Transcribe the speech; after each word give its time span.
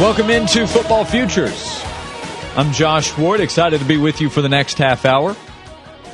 Welcome 0.00 0.30
into 0.30 0.64
Football 0.64 1.04
Futures. 1.04 1.82
I'm 2.54 2.72
Josh 2.72 3.18
Ward, 3.18 3.40
excited 3.40 3.80
to 3.80 3.84
be 3.84 3.96
with 3.96 4.20
you 4.20 4.30
for 4.30 4.40
the 4.40 4.48
next 4.48 4.78
half 4.78 5.04
hour. 5.04 5.34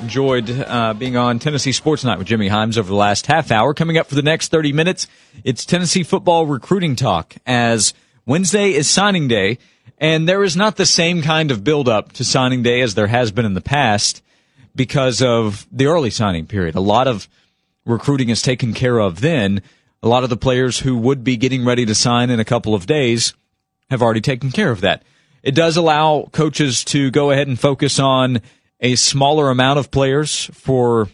Enjoyed 0.00 0.48
uh, 0.48 0.94
being 0.94 1.18
on 1.18 1.38
Tennessee 1.38 1.72
Sports 1.72 2.02
Night 2.02 2.16
with 2.16 2.26
Jimmy 2.26 2.48
Hyams 2.48 2.78
over 2.78 2.88
the 2.88 2.94
last 2.94 3.26
half 3.26 3.50
hour. 3.50 3.74
Coming 3.74 3.98
up 3.98 4.06
for 4.06 4.14
the 4.14 4.22
next 4.22 4.48
30 4.48 4.72
minutes, 4.72 5.06
it's 5.44 5.66
Tennessee 5.66 6.02
football 6.02 6.46
recruiting 6.46 6.96
talk 6.96 7.36
as 7.44 7.92
Wednesday 8.24 8.72
is 8.72 8.88
signing 8.88 9.28
day, 9.28 9.58
and 9.98 10.26
there 10.26 10.42
is 10.42 10.56
not 10.56 10.76
the 10.76 10.86
same 10.86 11.20
kind 11.20 11.50
of 11.50 11.62
build-up 11.62 12.12
to 12.12 12.24
signing 12.24 12.62
day 12.62 12.80
as 12.80 12.94
there 12.94 13.08
has 13.08 13.32
been 13.32 13.44
in 13.44 13.52
the 13.52 13.60
past 13.60 14.22
because 14.74 15.20
of 15.20 15.66
the 15.70 15.84
early 15.84 16.08
signing 16.08 16.46
period. 16.46 16.74
A 16.74 16.80
lot 16.80 17.06
of 17.06 17.28
recruiting 17.84 18.30
is 18.30 18.40
taken 18.40 18.72
care 18.72 18.98
of 18.98 19.20
then. 19.20 19.60
A 20.02 20.08
lot 20.08 20.24
of 20.24 20.30
the 20.30 20.38
players 20.38 20.78
who 20.78 20.96
would 20.96 21.22
be 21.22 21.36
getting 21.36 21.66
ready 21.66 21.84
to 21.84 21.94
sign 21.94 22.30
in 22.30 22.40
a 22.40 22.46
couple 22.46 22.74
of 22.74 22.86
days 22.86 23.34
have 23.90 24.02
already 24.02 24.20
taken 24.20 24.50
care 24.50 24.70
of 24.70 24.80
that. 24.80 25.02
It 25.42 25.54
does 25.54 25.76
allow 25.76 26.28
coaches 26.32 26.84
to 26.84 27.10
go 27.10 27.30
ahead 27.30 27.48
and 27.48 27.58
focus 27.58 27.98
on 27.98 28.40
a 28.80 28.96
smaller 28.96 29.50
amount 29.50 29.78
of 29.78 29.90
players 29.90 30.46
for 30.52 31.08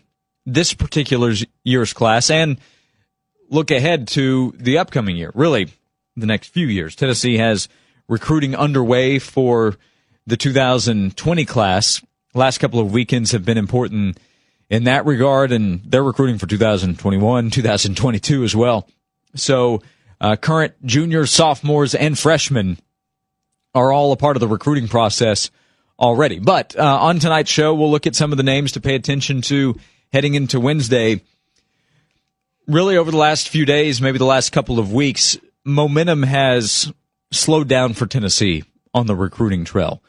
this 0.47 0.73
particular 0.73 1.33
year's 1.65 1.93
class 1.93 2.31
and 2.31 2.59
look 3.49 3.71
ahead 3.71 4.09
to 4.09 4.55
the 4.57 4.79
upcoming 4.79 5.17
year, 5.17 5.33
really 5.35 5.69
the 6.17 6.27
next 6.27 6.49
few 6.49 6.67
years. 6.67 6.95
Tennessee 6.95 7.39
has 7.39 7.69
recruiting 8.09 8.55
underway 8.55 9.19
for 9.19 9.77
the 10.27 10.37
2020 10.37 11.45
class. 11.45 12.03
Last 12.35 12.59
couple 12.59 12.81
of 12.81 12.93
weekends 12.93 13.33
have 13.33 13.45
been 13.45 13.59
important 13.59 14.19
in 14.69 14.85
that 14.85 15.05
regard, 15.05 15.51
and 15.51 15.81
they're 15.85 16.05
recruiting 16.05 16.39
for 16.39 16.47
2021, 16.47 17.51
2022 17.51 18.45
as 18.45 18.55
well. 18.55 18.89
So, 19.35 19.83
uh, 20.21 20.37
current 20.37 20.75
juniors, 20.85 21.31
sophomores, 21.31 21.95
and 21.95 22.19
freshmen 22.19 22.79
are 23.75 23.93
all 23.93 24.13
a 24.13 24.17
part 24.17 24.37
of 24.37 24.41
the 24.41 24.49
recruiting 24.49 24.89
process 24.89 25.51
already. 25.99 26.39
But 26.39 26.77
uh, 26.77 26.99
on 27.01 27.19
tonight's 27.19 27.51
show, 27.51 27.75
we'll 27.75 27.91
look 27.91 28.07
at 28.07 28.17
some 28.17 28.33
of 28.33 28.37
the 28.37 28.43
names 28.43 28.73
to 28.73 28.81
pay 28.81 28.95
attention 28.95 29.43
to 29.43 29.77
heading 30.13 30.35
into 30.35 30.61
Wednesday. 30.61 31.23
Really, 32.67 32.97
over 32.97 33.11
the 33.11 33.17
last 33.17 33.49
few 33.49 33.65
days, 33.65 34.01
maybe 34.01 34.19
the 34.19 34.25
last 34.25 34.51
couple 34.51 34.79
of 34.79 34.93
weeks, 34.93 35.39
momentum 35.65 36.23
has 36.23 36.93
slowed 37.33 37.69
down 37.69 37.95
for 37.95 38.07
Tennessee 38.07 38.65
on 38.93 39.07
the 39.07 39.17
recruiting 39.17 39.65
trail. 39.65 40.03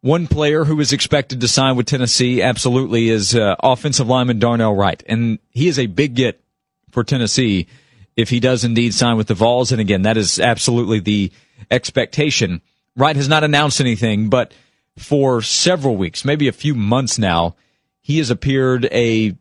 One 0.00 0.28
player 0.28 0.64
who 0.64 0.78
is 0.78 0.92
expected 0.92 1.40
to 1.40 1.48
sign 1.48 1.76
with 1.76 1.86
Tennessee 1.86 2.40
absolutely 2.40 3.08
is 3.08 3.34
uh, 3.34 3.56
offensive 3.60 4.06
lineman 4.06 4.38
Darnell 4.38 4.76
Wright, 4.76 5.02
and 5.08 5.40
he 5.50 5.66
is 5.66 5.78
a 5.78 5.86
big 5.86 6.14
get 6.14 6.40
for 6.90 7.02
Tennessee 7.02 7.66
if 8.18 8.30
he 8.30 8.40
does 8.40 8.64
indeed 8.64 8.92
sign 8.92 9.16
with 9.16 9.28
the 9.28 9.34
Vols. 9.34 9.70
And 9.70 9.80
again, 9.80 10.02
that 10.02 10.16
is 10.16 10.40
absolutely 10.40 10.98
the 10.98 11.30
expectation. 11.70 12.60
Wright 12.96 13.14
has 13.14 13.28
not 13.28 13.44
announced 13.44 13.80
anything, 13.80 14.28
but 14.28 14.52
for 14.98 15.40
several 15.40 15.96
weeks, 15.96 16.24
maybe 16.24 16.48
a 16.48 16.52
few 16.52 16.74
months 16.74 17.16
now, 17.16 17.54
he 18.00 18.18
has 18.18 18.28
appeared 18.28 18.86
a 18.86 19.36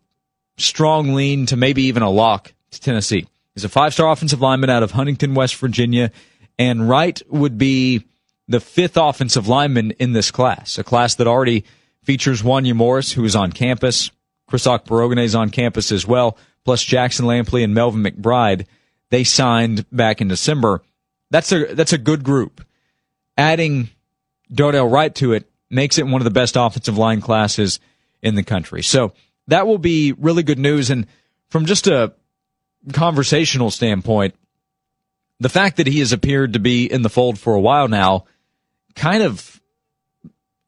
strong 0.57 1.15
lean 1.15 1.47
to 1.47 1.57
maybe 1.57 1.83
even 1.83 2.03
a 2.03 2.09
lock 2.09 2.53
to 2.69 2.79
Tennessee. 2.79 3.25
He's 3.55 3.63
a 3.63 3.69
five 3.69 3.95
star 3.95 4.11
offensive 4.11 4.41
lineman 4.41 4.69
out 4.69 4.83
of 4.83 4.91
Huntington, 4.91 5.33
West 5.33 5.55
Virginia, 5.55 6.11
and 6.59 6.87
Wright 6.87 7.19
would 7.29 7.57
be 7.57 8.05
the 8.47 8.59
fifth 8.59 8.95
offensive 8.95 9.47
lineman 9.47 9.91
in 9.91 10.13
this 10.13 10.29
class, 10.29 10.77
a 10.77 10.83
class 10.83 11.15
that 11.15 11.25
already 11.25 11.65
features 12.03 12.43
Wanya 12.43 12.75
Morris, 12.75 13.13
who 13.13 13.25
is 13.25 13.35
on 13.35 13.51
campus. 13.51 14.11
Chris 14.47 14.65
Akporoghene 14.65 15.23
is 15.23 15.35
on 15.35 15.49
campus 15.49 15.91
as 15.91 16.07
well 16.07 16.37
plus 16.67 16.83
Jackson 16.83 17.25
Lampley 17.25 17.63
and 17.63 17.73
Melvin 17.73 18.03
McBride, 18.03 18.67
they 19.09 19.23
signed 19.23 19.85
back 19.89 20.19
in 20.19 20.27
December. 20.27 20.83
That's 21.31 21.53
a 21.53 21.73
that's 21.73 21.93
a 21.93 21.97
good 21.97 22.25
group. 22.25 22.61
Adding 23.37 23.89
Darnell 24.51 24.89
Wright 24.89 25.15
to 25.15 25.31
it 25.31 25.49
makes 25.69 25.97
it 25.97 26.05
one 26.05 26.19
of 26.19 26.25
the 26.25 26.29
best 26.29 26.57
offensive 26.57 26.97
line 26.97 27.21
classes 27.21 27.79
in 28.21 28.35
the 28.35 28.43
country. 28.43 28.83
So 28.83 29.13
that 29.47 29.65
will 29.65 29.77
be 29.77 30.11
really 30.11 30.43
good 30.43 30.59
news. 30.59 30.89
And 30.89 31.07
from 31.49 31.65
just 31.65 31.87
a 31.87 32.13
conversational 32.91 33.71
standpoint, 33.71 34.35
the 35.39 35.49
fact 35.49 35.77
that 35.77 35.87
he 35.87 35.99
has 35.99 36.11
appeared 36.11 36.51
to 36.53 36.59
be 36.59 36.91
in 36.91 37.01
the 37.01 37.09
fold 37.09 37.39
for 37.39 37.55
a 37.55 37.61
while 37.61 37.87
now 37.87 38.25
kind 38.93 39.23
of 39.23 39.61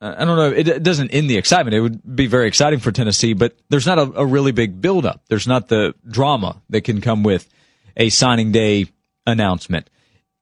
I 0.01 0.23
don't 0.23 0.37
know. 0.37 0.51
It, 0.51 0.81
doesn't 0.81 1.11
end 1.11 1.29
the 1.29 1.37
excitement. 1.37 1.75
It 1.75 1.81
would 1.81 2.15
be 2.15 2.27
very 2.27 2.47
exciting 2.47 2.79
for 2.79 2.91
Tennessee, 2.91 3.33
but 3.33 3.57
there's 3.69 3.85
not 3.85 3.99
a, 3.99 4.19
a 4.19 4.25
really 4.25 4.53
big 4.53 4.79
buildup. 4.79 5.23
There's 5.27 5.47
not 5.47 5.67
the 5.67 5.93
drama 6.07 6.61
that 6.69 6.81
can 6.81 7.01
come 7.01 7.23
with 7.23 7.49
a 7.97 8.09
signing 8.09 8.53
day 8.53 8.87
announcement. 9.27 9.89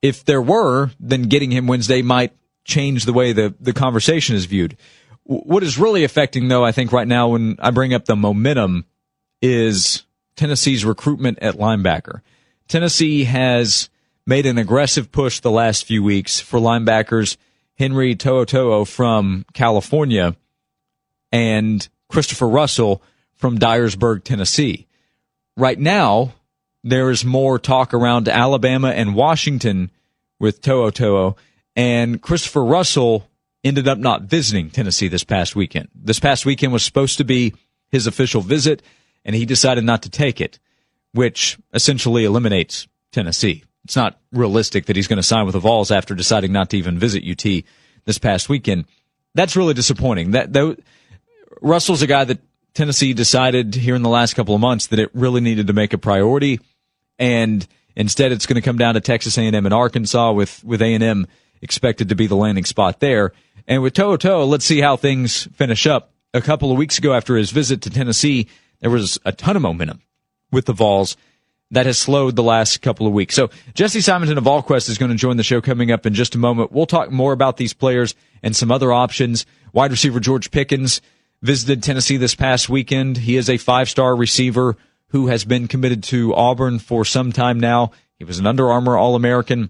If 0.04 0.26
there 0.26 0.42
were, 0.42 0.92
then 1.00 1.24
getting 1.24 1.50
him 1.50 1.66
Wednesday 1.66 2.04
might 2.04 2.34
change 2.66 3.06
the 3.06 3.14
way 3.14 3.34
the, 3.34 3.56
the 3.60 3.74
conversation 3.74 4.36
is 4.36 4.46
viewed. 4.46 4.78
What 5.24 5.64
is 5.64 5.80
really 5.80 6.04
affecting, 6.04 6.48
though, 6.48 6.64
I 6.64 6.72
think 6.72 6.92
right 6.92 7.08
now 7.08 7.30
when 7.30 7.56
I 7.60 7.72
bring 7.72 7.94
up 7.94 8.06
the 8.06 8.16
momentum 8.16 8.86
is 9.42 10.04
Tennessee's 10.36 10.86
recruitment 10.86 11.40
at 11.42 11.56
linebacker. 11.56 12.22
Tennessee 12.68 13.24
has 13.24 13.90
made 14.26 14.46
an 14.46 14.58
aggressive 14.58 15.12
push 15.12 15.40
the 15.40 15.52
last 15.52 15.86
few 15.86 16.04
weeks 16.04 16.40
for 16.40 16.60
linebackers 16.60 17.38
Henry 17.78 18.16
To'oTo'o 18.16 18.88
from 18.88 19.46
California 19.54 20.36
and 21.32 21.88
Christopher 22.10 22.48
Russell 22.48 23.04
from 23.36 23.60
Dyersburg, 23.60 24.24
Tennessee. 24.24 24.88
Right 25.56 25.78
now, 25.78 26.34
there 26.84 27.12
is 27.12 27.24
more 27.24 27.60
talk 27.60 27.94
around 27.94 28.28
Alabama 28.28 28.90
and 28.90 29.14
Washington 29.14 29.92
with 30.40 30.62
To'oTo'o, 30.62 31.38
and 31.76 32.22
Christopher 32.22 32.66
Russell 32.66 33.30
ended 33.64 33.88
up 33.88 34.00
not 34.00 34.24
visiting 34.24 34.72
Tennessee 34.72 35.08
this 35.08 35.24
past 35.24 35.56
weekend. 35.56 35.90
This 35.94 36.20
past 36.20 36.46
weekend 36.46 36.74
was 36.74 36.84
supposed 36.84 37.18
to 37.20 37.24
be 37.24 37.54
his 37.90 38.08
official 38.08 38.42
visit, 38.42 38.82
and 39.24 39.36
he 39.36 39.46
decided 39.46 39.84
not 39.84 40.02
to 40.04 40.10
take 40.10 40.42
it, 40.42 40.58
which 41.12 41.60
essentially 41.74 42.24
eliminates 42.24 42.88
Tennessee 43.12 43.64
it's 43.88 43.96
not 43.96 44.20
realistic 44.34 44.88
that 44.88 44.98
he's 44.98 45.08
going 45.08 45.16
to 45.16 45.24
sign 45.24 45.46
with 45.46 45.54
the 45.54 45.62
Vols 45.62 45.92
after 45.92 46.14
deciding 46.14 46.52
not 46.52 46.70
to 46.72 46.78
even 46.78 47.00
visit 47.00 47.24
UT 47.24 47.64
this 48.04 48.18
past 48.18 48.50
weekend. 48.50 48.84
That's 49.34 49.56
really 49.56 49.74
disappointing. 49.74 50.32
That, 50.32 50.78
Russell's 51.62 52.02
a 52.02 52.08
guy 52.08 52.26
that 52.26 52.40
Tennessee 52.74 53.14
decided 53.14 53.76
here 53.76 53.96
in 53.96 54.02
the 54.02 54.10
last 54.10 54.34
couple 54.34 54.54
of 54.54 54.60
months 54.60 54.88
that 54.88 55.00
it 55.00 55.10
really 55.14 55.40
needed 55.40 55.68
to 55.68 55.74
make 55.74 55.94
a 55.94 55.98
priority, 55.98 56.60
and 57.18 57.66
instead 57.96 58.34
it's 58.34 58.46
going 58.46 58.56
to 58.56 58.62
come 58.62 58.78
down 58.78 58.96
to 58.96 59.00
Texas 59.00 59.38
A&M 59.38 59.56
and 59.56 59.74
Arkansas 59.74 60.34
with 60.34 60.62
with 60.66 60.82
A&M 60.82 61.26
expected 61.62 62.10
to 62.10 62.16
be 62.16 62.28
the 62.28 62.36
landing 62.36 62.66
spot 62.66 63.00
there. 63.00 63.32
And 63.70 63.82
with 63.82 63.94
To'oTo'o, 63.94 64.50
let's 64.50 64.66
see 64.66 64.82
how 64.82 64.98
things 64.98 65.48
finish 65.54 65.88
up. 65.88 66.12
A 66.34 66.42
couple 66.42 66.74
of 66.74 66.78
weeks 66.78 66.98
ago, 66.98 67.14
after 67.14 67.38
his 67.38 67.52
visit 67.52 67.82
to 67.84 67.90
Tennessee, 67.90 68.50
there 68.82 68.90
was 68.90 69.18
a 69.24 69.32
ton 69.32 69.56
of 69.56 69.62
momentum 69.62 70.02
with 70.52 70.66
the 70.66 70.74
Vols 70.74 71.16
that 71.72 71.86
has 71.86 71.98
slowed 71.98 72.36
the 72.36 72.44
last 72.44 72.82
couple 72.82 73.08
of 73.08 73.14
weeks. 73.14 73.36
So 73.36 73.50
Jesse 73.74 74.02
Simonton 74.02 74.38
of 74.38 74.44
VolQuest 74.44 74.90
is 74.90 74.98
going 74.98 75.12
to 75.12 75.18
join 75.18 75.38
the 75.38 75.44
show 75.44 75.60
coming 75.62 75.92
up 75.92 76.06
in 76.06 76.14
just 76.14 76.36
a 76.36 76.38
moment. 76.38 76.72
We'll 76.72 76.86
talk 76.86 77.12
more 77.12 77.34
about 77.34 77.58
these 77.58 77.74
players 77.74 78.16
and 78.42 78.56
some 78.56 78.72
other 78.72 78.94
options. 78.94 79.46
Wide 79.74 79.92
receiver 79.92 80.20
George 80.20 80.50
Pickens 80.52 81.02
visited 81.42 81.84
Tennessee 81.84 82.18
this 82.18 82.36
past 82.36 82.70
weekend. 82.70 83.18
He 83.18 83.36
is 83.36 83.50
a 83.50 83.58
five-star 83.58 84.16
receiver 84.16 84.78
who 85.10 85.28
has 85.28 85.46
been 85.46 85.68
committed 85.68 86.04
to 86.04 86.34
Auburn 86.36 86.80
for 86.80 87.06
some 87.06 87.32
time 87.32 87.60
now. 87.60 87.92
He 88.16 88.24
was 88.24 88.40
an 88.40 88.48
Under 88.48 88.70
Armour 88.70 88.98
All-American. 88.98 89.70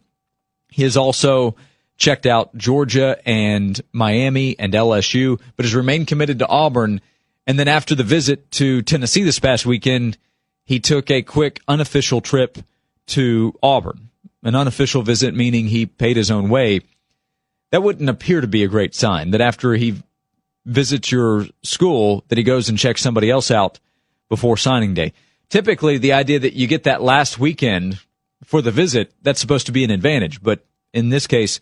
He 0.69 0.83
has 0.83 0.97
also 0.97 1.55
checked 1.97 2.25
out 2.25 2.55
Georgia 2.55 3.17
and 3.25 3.79
Miami 3.91 4.57
and 4.59 4.73
LSU, 4.73 5.39
but 5.55 5.65
has 5.65 5.75
remained 5.75 6.07
committed 6.07 6.39
to 6.39 6.47
Auburn. 6.47 7.01
And 7.47 7.57
then 7.57 7.67
after 7.67 7.95
the 7.95 8.03
visit 8.03 8.51
to 8.51 8.81
Tennessee 8.83 9.23
this 9.23 9.39
past 9.39 9.65
weekend, 9.65 10.17
he 10.67 10.81
took 10.81 11.09
a 11.09 11.21
quick 11.21 11.61
unofficial 11.69 12.19
trip 12.19 12.57
to 13.07 13.57
Auburn. 13.63 14.09
An 14.43 14.53
unofficial 14.53 15.01
visit 15.01 15.33
meaning 15.33 15.67
he 15.67 15.85
paid 15.85 16.17
his 16.17 16.29
own 16.29 16.49
way. 16.49 16.81
That 17.71 17.81
wouldn't 17.81 18.09
appear 18.09 18.41
to 18.41 18.47
be 18.47 18.63
a 18.63 18.67
great 18.67 18.93
sign 18.93 19.31
that 19.31 19.39
after 19.39 19.75
he 19.75 20.03
visits 20.65 21.09
your 21.09 21.45
school 21.63 22.25
that 22.27 22.37
he 22.37 22.43
goes 22.43 22.67
and 22.67 22.77
checks 22.77 23.01
somebody 23.01 23.31
else 23.31 23.49
out 23.49 23.79
before 24.27 24.57
signing 24.57 24.93
day. 24.93 25.13
Typically 25.49 25.97
the 25.97 26.11
idea 26.11 26.37
that 26.37 26.53
you 26.53 26.67
get 26.67 26.83
that 26.83 27.01
last 27.01 27.39
weekend 27.39 27.99
for 28.43 28.61
the 28.61 28.69
visit, 28.69 29.13
that's 29.21 29.39
supposed 29.39 29.67
to 29.67 29.71
be 29.71 29.85
an 29.85 29.89
advantage, 29.89 30.43
but 30.43 30.65
in 30.93 31.09
this 31.09 31.27
case 31.27 31.61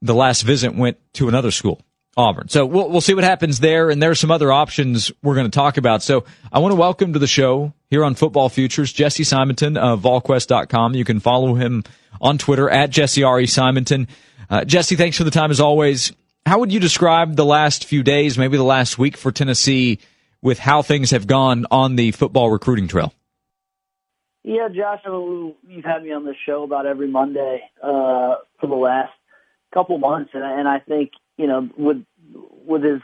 the 0.00 0.14
last 0.14 0.40
visit 0.40 0.74
went 0.74 0.96
to 1.12 1.28
another 1.28 1.50
school. 1.50 1.82
Auburn. 2.16 2.48
So 2.48 2.64
we'll, 2.64 2.88
we'll 2.88 3.00
see 3.00 3.14
what 3.14 3.24
happens 3.24 3.60
there. 3.60 3.90
And 3.90 4.02
there 4.02 4.10
are 4.10 4.16
some 4.16 4.30
other 4.30 4.50
options 4.50 5.12
we're 5.22 5.34
going 5.34 5.50
to 5.50 5.54
talk 5.54 5.76
about. 5.76 6.02
So 6.02 6.24
I 6.50 6.60
want 6.60 6.72
to 6.72 6.76
welcome 6.76 7.12
to 7.12 7.18
the 7.18 7.26
show 7.26 7.74
here 7.90 8.04
on 8.04 8.14
Football 8.14 8.48
Futures, 8.48 8.92
Jesse 8.92 9.24
Simonton 9.24 9.76
of 9.76 10.00
VolQuest.com. 10.00 10.94
You 10.94 11.04
can 11.04 11.20
follow 11.20 11.54
him 11.54 11.84
on 12.20 12.38
Twitter 12.38 12.70
at 12.70 12.90
Jesse 12.90 13.22
R.E. 13.22 13.46
Simonton. 13.46 14.08
Uh, 14.48 14.64
Jesse, 14.64 14.96
thanks 14.96 15.18
for 15.18 15.24
the 15.24 15.30
time 15.30 15.50
as 15.50 15.60
always. 15.60 16.12
How 16.46 16.60
would 16.60 16.72
you 16.72 16.80
describe 16.80 17.36
the 17.36 17.44
last 17.44 17.84
few 17.84 18.02
days, 18.02 18.38
maybe 18.38 18.56
the 18.56 18.62
last 18.62 18.98
week 18.98 19.16
for 19.16 19.32
Tennessee 19.32 19.98
with 20.40 20.58
how 20.58 20.80
things 20.80 21.10
have 21.10 21.26
gone 21.26 21.66
on 21.70 21.96
the 21.96 22.12
football 22.12 22.50
recruiting 22.50 22.88
trail? 22.88 23.12
Yeah, 24.44 24.68
Josh, 24.68 25.00
you've 25.04 25.84
had 25.84 26.04
me 26.04 26.12
on 26.12 26.24
this 26.24 26.36
show 26.46 26.62
about 26.62 26.86
every 26.86 27.08
Monday 27.08 27.68
uh, 27.82 28.36
for 28.60 28.68
the 28.68 28.76
last 28.76 29.12
couple 29.74 29.98
months, 29.98 30.30
and, 30.34 30.44
and 30.44 30.68
I 30.68 30.78
think 30.78 31.10
you 31.36 31.46
know 31.46 31.68
with 31.76 32.04
with 32.66 32.84
as 32.84 33.00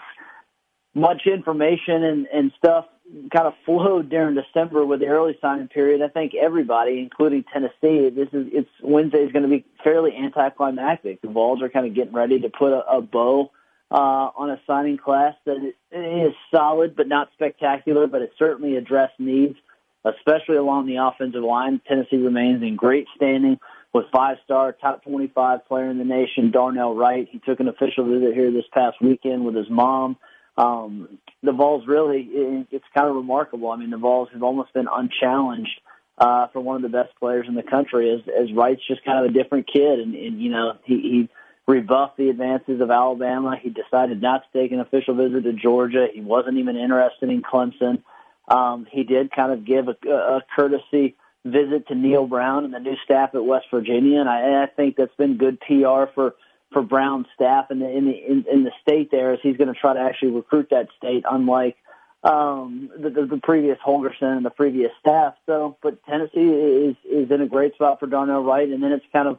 much 0.94 1.23
information 1.26 2.02
and, 2.02 2.26
and 2.32 2.52
stuff 2.58 2.87
kind 3.34 3.46
of 3.46 3.55
flowed 3.64 4.08
during 4.08 4.34
December 4.34 4.84
with 4.84 5.00
the 5.00 5.06
early 5.06 5.37
signing 5.40 5.69
period. 5.69 6.02
I 6.02 6.08
think 6.08 6.32
everybody, 6.34 6.99
including 7.00 7.44
Tennessee, 7.52 8.11
this 8.11 8.29
is 8.32 8.46
it's 8.52 8.70
Wednesday 8.82 9.19
is 9.19 9.32
going 9.32 9.43
to 9.43 9.49
be 9.49 9.64
fairly 9.84 10.17
anticlimactic. 10.17 11.20
The 11.20 11.29
Vols 11.29 11.62
are 11.62 11.69
kind 11.69 11.87
of 11.87 11.94
getting 11.94 12.14
ready 12.14 12.40
to 12.40 12.49
put 12.49 12.73
a, 12.73 12.87
a 12.87 13.02
bow 13.02 13.50
uh, 13.90 14.31
on 14.37 14.50
a 14.50 14.61
signing 14.67 14.96
class 14.96 15.35
that 15.44 15.73
is 15.93 16.32
solid 16.50 16.96
but 16.96 17.08
not 17.08 17.31
spectacular, 17.35 18.06
but 18.06 18.23
it 18.23 18.32
certainly 18.38 18.76
addressed 18.76 19.19
needs, 19.19 19.56
especially 20.05 20.56
along 20.56 20.87
the 20.87 20.96
offensive 20.96 21.43
line. 21.43 21.81
Tennessee 21.87 22.17
remains 22.17 22.62
in 22.62 22.76
great 22.76 23.06
standing 23.14 23.58
with 23.93 24.06
five-star, 24.12 24.73
top 24.73 25.05
25 25.05 25.67
player 25.67 25.91
in 25.91 25.99
the 25.99 26.05
nation, 26.05 26.50
Darnell 26.50 26.94
Wright. 26.94 27.29
He 27.31 27.39
took 27.39 27.61
an 27.61 27.69
official 27.69 28.05
visit 28.05 28.35
here 28.35 28.50
this 28.50 28.65
past 28.73 28.97
weekend 29.03 29.44
with 29.44 29.55
his 29.55 29.69
mom. 29.69 30.17
Um, 30.56 31.19
the 31.43 31.53
Vols 31.53 31.87
really, 31.87 32.29
it's 32.71 32.85
kind 32.94 33.09
of 33.09 33.17
remarkable. 33.17 33.71
I 33.71 33.77
mean, 33.77 33.91
the 33.91 33.99
Vols 33.99 34.29
have 34.33 34.43
almost 34.43 34.73
been 34.73 34.89
unchallenged 34.91 35.81
uh, 36.19 36.49
for 36.49 36.61
one 36.61 36.77
of 36.77 36.83
the 36.83 36.97
best 36.97 37.11
players 37.19 37.47
in 37.49 37.55
the 37.55 37.62
country. 37.62 38.11
As, 38.12 38.21
as 38.29 38.53
Wright's 38.53 38.87
just 38.87 39.05
kind 39.05 39.25
of 39.25 39.31
a 39.31 39.35
different 39.35 39.67
kid, 39.71 40.00
and, 40.00 40.15
and 40.15 40.41
you 40.41 40.50
know, 40.50 40.79
he, 40.85 40.95
he 40.95 41.29
rebuffed 41.67 42.17
the 42.17 42.31
advances 42.31 42.81
of 42.81 42.91
Alabama. 42.91 43.56
He 43.61 43.71
decided 43.71 44.21
not 44.21 44.43
to 44.45 44.59
take 44.59 44.73
an 44.73 44.81
official 44.81 45.15
visit 45.15 45.45
to 45.45 45.53
Georgia. 45.53 46.06
He 46.12 46.21
wasn't 46.21 46.59
even 46.59 46.77
interested 46.77 47.29
in 47.29 47.43
Clemson. 47.43 48.03
Um, 48.49 48.87
he 48.91 49.05
did 49.05 49.31
kind 49.31 49.53
of 49.53 49.65
give 49.65 49.88
a, 49.88 50.09
a 50.09 50.41
courtesy 50.55 51.17
visit 51.44 51.89
to 51.89 51.94
Neal 51.94 52.27
Brown 52.27 52.65
and 52.65 52.73
the 52.73 52.79
new 52.79 52.97
staff 53.05 53.35
at 53.35 53.44
West 53.44 53.67
Virginia, 53.71 54.21
and 54.21 54.29
I, 54.29 54.62
I 54.62 54.67
think 54.67 54.97
that's 54.97 55.15
been 55.17 55.39
good 55.39 55.61
PR 55.61 56.05
for 56.15 56.35
for 56.73 56.83
Brown's 56.83 57.27
staff 57.35 57.71
in 57.71 57.81
the 57.81 57.89
in 57.89 58.06
the 58.06 58.12
in, 58.12 58.44
in 58.50 58.65
the 58.65 58.73
state 58.81 59.11
there, 59.11 59.33
as 59.33 59.41
he's 59.43 59.56
going 59.56 59.73
to 59.73 59.79
try 59.79 59.94
to 59.94 60.00
actually 60.00 60.31
recruit 60.31 60.69
that 60.71 60.89
state, 60.97 61.25
unlike 61.31 61.77
um, 62.25 62.91
the, 62.97 63.11
the, 63.11 63.27
the 63.27 63.41
previous 63.43 63.79
Holgorsen 63.85 64.37
and 64.37 64.44
the 64.44 64.50
previous 64.50 64.93
staff. 65.00 65.35
So, 65.47 65.77
but 65.83 66.05
Tennessee 66.05 66.41
is 66.41 66.97
is 67.05 67.31
in 67.31 67.41
a 67.41 67.49
great 67.49 67.75
spot 67.75 68.00
for 68.00 68.06
Darnell 68.06 68.45
Wright, 68.45 68.69
and 68.69 68.83
then 68.83 68.93
it's 68.93 69.05
kind 69.12 69.29
of 69.29 69.38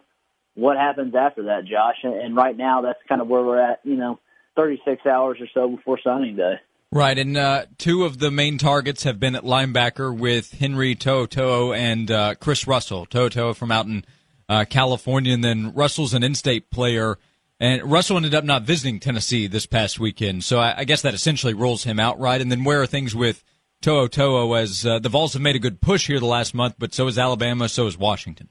what 0.56 0.78
happens 0.78 1.16
after 1.16 1.44
that, 1.44 1.66
Josh. 1.66 1.98
And, 2.04 2.14
and 2.14 2.36
right 2.36 2.56
now, 2.56 2.82
that's 2.82 3.00
kind 3.08 3.22
of 3.22 3.28
where 3.28 3.42
we're 3.42 3.60
at. 3.60 3.80
You 3.84 3.96
know, 3.96 4.20
36 4.56 5.06
hours 5.06 5.40
or 5.40 5.48
so 5.54 5.76
before 5.76 6.00
signing 6.04 6.36
day. 6.36 6.56
Right, 6.94 7.18
and 7.18 7.36
uh, 7.36 7.66
two 7.80 8.06
of 8.06 8.20
the 8.20 8.30
main 8.30 8.60
targets 8.60 9.04
have 9.04 9.20
been 9.20 9.36
at 9.36 9.44
linebacker 9.44 10.16
with 10.16 10.52
Henry 10.52 10.96
To'oTo'o 10.96 11.76
and 11.76 12.12
uh, 12.12 12.36
Chris 12.36 12.68
Russell. 12.68 13.08
To'oTo'o 13.08 13.56
from 13.56 13.72
out 13.72 13.88
in 13.88 14.06
uh, 14.48 14.66
California, 14.70 15.34
and 15.34 15.44
then 15.44 15.74
Russell's 15.74 16.14
an 16.14 16.22
in-state 16.22 16.70
player. 16.70 17.18
And 17.60 17.92
Russell 17.92 18.18
ended 18.18 18.36
up 18.36 18.44
not 18.44 18.62
visiting 18.62 19.00
Tennessee 19.00 19.48
this 19.48 19.66
past 19.66 20.00
weekend, 20.00 20.44
so 20.44 20.60
I, 20.60 20.82
I 20.82 20.84
guess 20.84 21.02
that 21.02 21.16
essentially 21.16 21.56
rules 21.56 21.84
him 21.84 22.00
out, 22.00 22.20
right? 22.20 22.40
And 22.40 22.52
then 22.52 22.64
where 22.64 22.84
are 22.84 22.86
things 22.86 23.16
with 23.16 23.44
To'oTo'o 23.82 24.62
as 24.62 24.86
uh, 24.86 25.00
the 25.00 25.10
Vols 25.10 25.34
have 25.34 25.42
made 25.42 25.56
a 25.56 25.60
good 25.60 25.82
push 25.82 26.06
here 26.06 26.20
the 26.20 26.28
last 26.28 26.54
month, 26.54 26.76
but 26.78 26.94
so 26.94 27.08
is 27.08 27.18
Alabama, 27.18 27.70
so 27.70 27.88
is 27.88 27.98
Washington. 27.98 28.50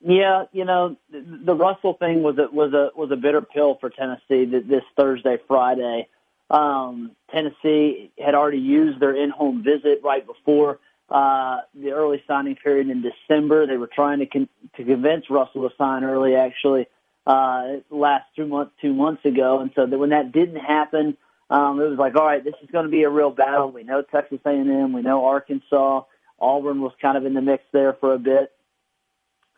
Yeah, 0.00 0.44
you 0.52 0.64
know, 0.64 0.96
the 1.10 1.54
Russell 1.54 1.98
thing 1.98 2.22
was 2.22 2.38
a, 2.38 2.48
was 2.50 2.72
a 2.72 2.98
was 2.98 3.10
a 3.10 3.16
bitter 3.16 3.42
pill 3.42 3.76
for 3.78 3.90
Tennessee 3.90 4.46
this 4.46 4.84
Thursday, 4.96 5.36
Friday. 5.46 6.08
Um, 6.54 7.10
Tennessee 7.32 8.12
had 8.16 8.36
already 8.36 8.58
used 8.58 9.00
their 9.00 9.14
in-home 9.14 9.64
visit 9.64 10.02
right 10.04 10.24
before 10.24 10.78
uh, 11.10 11.62
the 11.74 11.90
early 11.90 12.22
signing 12.28 12.54
period 12.54 12.88
in 12.88 13.02
December. 13.02 13.66
They 13.66 13.76
were 13.76 13.90
trying 13.92 14.20
to 14.20 14.26
con- 14.26 14.48
to 14.76 14.84
convince 14.84 15.28
Russell 15.28 15.68
to 15.68 15.74
sign 15.76 16.04
early, 16.04 16.36
actually, 16.36 16.86
uh, 17.26 17.78
last 17.90 18.26
two 18.36 18.46
months 18.46 18.72
two 18.80 18.94
months 18.94 19.24
ago. 19.24 19.58
And 19.58 19.72
so 19.74 19.84
that 19.84 19.98
when 19.98 20.10
that 20.10 20.30
didn't 20.30 20.60
happen, 20.60 21.16
um, 21.50 21.80
it 21.80 21.88
was 21.88 21.98
like, 21.98 22.14
all 22.14 22.24
right, 22.24 22.42
this 22.42 22.54
is 22.62 22.70
going 22.70 22.84
to 22.84 22.90
be 22.90 23.02
a 23.02 23.10
real 23.10 23.30
battle. 23.30 23.72
We 23.72 23.82
know 23.82 24.02
Texas 24.02 24.38
A&M, 24.44 24.92
we 24.92 25.02
know 25.02 25.26
Arkansas, 25.26 26.02
Auburn 26.38 26.80
was 26.80 26.92
kind 27.02 27.16
of 27.18 27.26
in 27.26 27.34
the 27.34 27.42
mix 27.42 27.64
there 27.72 27.94
for 27.94 28.14
a 28.14 28.18
bit. 28.18 28.52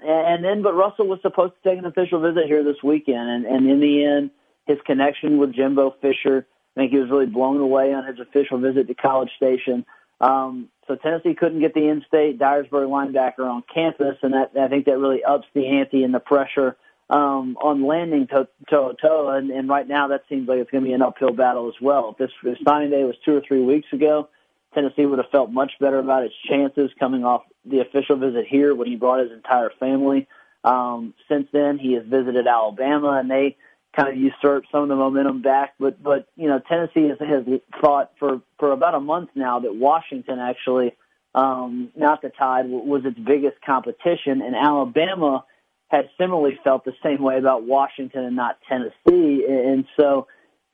And 0.00 0.44
then, 0.44 0.62
but 0.62 0.75
Russell 0.75 1.06
was 1.06 1.20
supposed 1.22 1.54
to 1.62 1.69
take 1.69 1.78
an 1.78 1.87
official 1.87 2.20
visit 2.20 2.46
here 2.46 2.64
this 2.64 2.82
weekend, 2.82 3.31
and, 3.31 3.46
and 3.46 3.70
in 3.70 3.81
the 3.81 4.04
end, 4.04 4.31
his 4.66 4.78
connection 4.84 5.38
with 5.38 5.54
Jimbo 5.54 5.94
Fisher, 6.02 6.46
I 6.76 6.81
think 6.81 6.93
he 6.93 6.99
was 6.99 7.11
really 7.11 7.26
blown 7.26 7.61
away 7.61 7.94
on 7.94 8.05
his 8.05 8.19
official 8.20 8.58
visit 8.58 8.87
to 8.88 8.94
College 8.94 9.31
Station. 9.37 9.87
Um, 10.20 10.69
so 10.87 10.94
Tennessee 10.94 11.34
couldn't 11.34 11.61
get 11.61 11.75
the 11.75 11.88
in-state 11.88 12.38
Dyersburg 12.38 12.88
linebacker 12.88 13.50
on 13.50 13.62
campus, 13.73 14.17
and 14.23 14.34
that 14.34 14.52
I 14.58 14.69
think 14.69 14.87
that 14.87 14.99
really 14.99 15.25
ups 15.25 15.46
the 15.55 15.67
ante 15.67 16.05
and 16.05 16.14
the 16.14 16.20
pressure 16.20 16.76
um, 17.11 17.56
on 17.61 17.87
landing 17.87 18.26
to 18.28 18.49
to 18.69 18.94
to. 19.00 19.26
And, 19.28 19.50
and 19.50 19.69
right 19.69 19.87
now, 19.87 20.08
that 20.08 20.25
seems 20.28 20.49
like 20.49 20.58
it's 20.58 20.70
going 20.70 20.84
to 20.84 20.88
be 20.88 20.94
an 20.94 21.02
uphill 21.02 21.32
battle 21.32 21.69
as 21.69 21.81
well. 21.81 22.14
This 22.19 22.31
if 22.43 22.58
signing 22.67 22.90
day 22.90 23.05
was 23.05 23.17
two 23.25 23.37
or 23.37 23.43
three 23.46 23.62
weeks 23.62 23.93
ago, 23.93 24.29
Tennessee 24.75 25.06
would 25.06 25.19
have 25.19 25.31
felt 25.31 25.50
much 25.50 25.72
better 25.81 25.99
about 25.99 26.25
its 26.25 26.34
chances 26.49 26.90
coming 26.99 27.25
off 27.25 27.43
the 27.64 27.81
official 27.81 28.17
visit 28.17 28.46
here 28.46 28.75
when 28.75 28.87
he 28.87 28.96
brought 28.96 29.20
his 29.20 29.32
entire 29.32 29.70
family. 29.81 30.29
Um, 30.64 31.14
since 31.29 31.49
then, 31.52 31.79
he 31.79 31.94
has 31.94 32.05
visited 32.05 32.46
Alabama, 32.46 33.12
and 33.12 33.31
they 33.31 33.56
kind 33.96 34.08
of 34.08 34.16
usurped 34.16 34.69
some 34.70 34.82
of 34.82 34.88
the 34.88 34.96
momentum 34.96 35.43
back. 35.43 35.75
But 35.81 36.02
but 36.02 36.28
you 36.37 36.48
know, 36.48 36.60
Tennessee 36.69 37.08
has, 37.08 37.19
has 37.19 37.44
thought 37.81 38.12
for 38.19 38.43
for 38.58 38.72
about 38.72 38.94
a 38.94 39.00
month 39.00 39.31
now 39.34 39.60
that 39.60 39.75
Washington 39.75 40.38
actually, 40.38 40.94
um, 41.34 41.90
not 41.96 42.22
the 42.22 42.31
Tide, 42.31 42.66
was 42.69 43.02
its 43.04 43.19
biggest 43.19 43.60
competition, 43.64 44.43
and 44.43 44.54
Alabama 44.54 45.44
has 45.88 46.04
similarly 46.19 46.58
felt 46.64 46.84
the 46.84 46.94
same 47.02 47.22
way 47.22 47.38
about 47.38 47.62
Washington 47.62 48.25
and 48.25 48.37
not 48.37 48.58
Tennessee, 48.69 49.46
and 49.48 49.87
so 49.98 50.26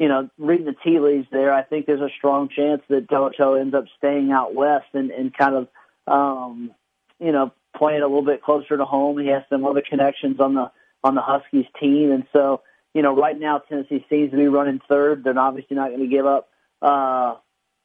you 0.02 0.08
know, 0.08 0.28
reading 0.36 0.66
the 0.66 0.74
tea 0.84 0.98
leaves 0.98 1.28
there, 1.30 1.54
I 1.54 1.62
think 1.62 1.86
there's 1.86 2.00
a 2.00 2.10
strong 2.18 2.48
chance 2.48 2.82
that 2.88 3.08
To'oTo'o 3.08 3.60
ends 3.60 3.72
up 3.72 3.84
staying 3.98 4.32
out 4.32 4.52
west 4.52 4.88
and, 4.94 5.12
and 5.12 5.32
kind 5.32 5.54
of, 5.54 5.68
um, 6.08 6.72
you 7.20 7.30
know, 7.30 7.52
playing 7.76 8.02
a 8.02 8.06
little 8.06 8.24
bit 8.24 8.42
closer 8.42 8.76
to 8.76 8.84
home. 8.84 9.16
He 9.18 9.28
has 9.28 9.44
some 9.48 9.64
other 9.64 9.80
connections 9.88 10.40
on 10.40 10.54
the 10.54 10.72
on 11.04 11.14
the 11.14 11.20
Huskies 11.20 11.66
team, 11.80 12.10
and 12.10 12.24
so 12.32 12.62
you 12.94 13.02
know, 13.02 13.14
right 13.14 13.38
now 13.38 13.58
Tennessee 13.58 14.04
seems 14.10 14.30
to 14.30 14.36
be 14.36 14.48
running 14.48 14.80
third. 14.88 15.24
They're 15.24 15.38
obviously 15.38 15.76
not 15.76 15.88
going 15.88 16.00
to 16.00 16.06
give 16.06 16.26
up, 16.26 16.48
uh, 16.80 17.36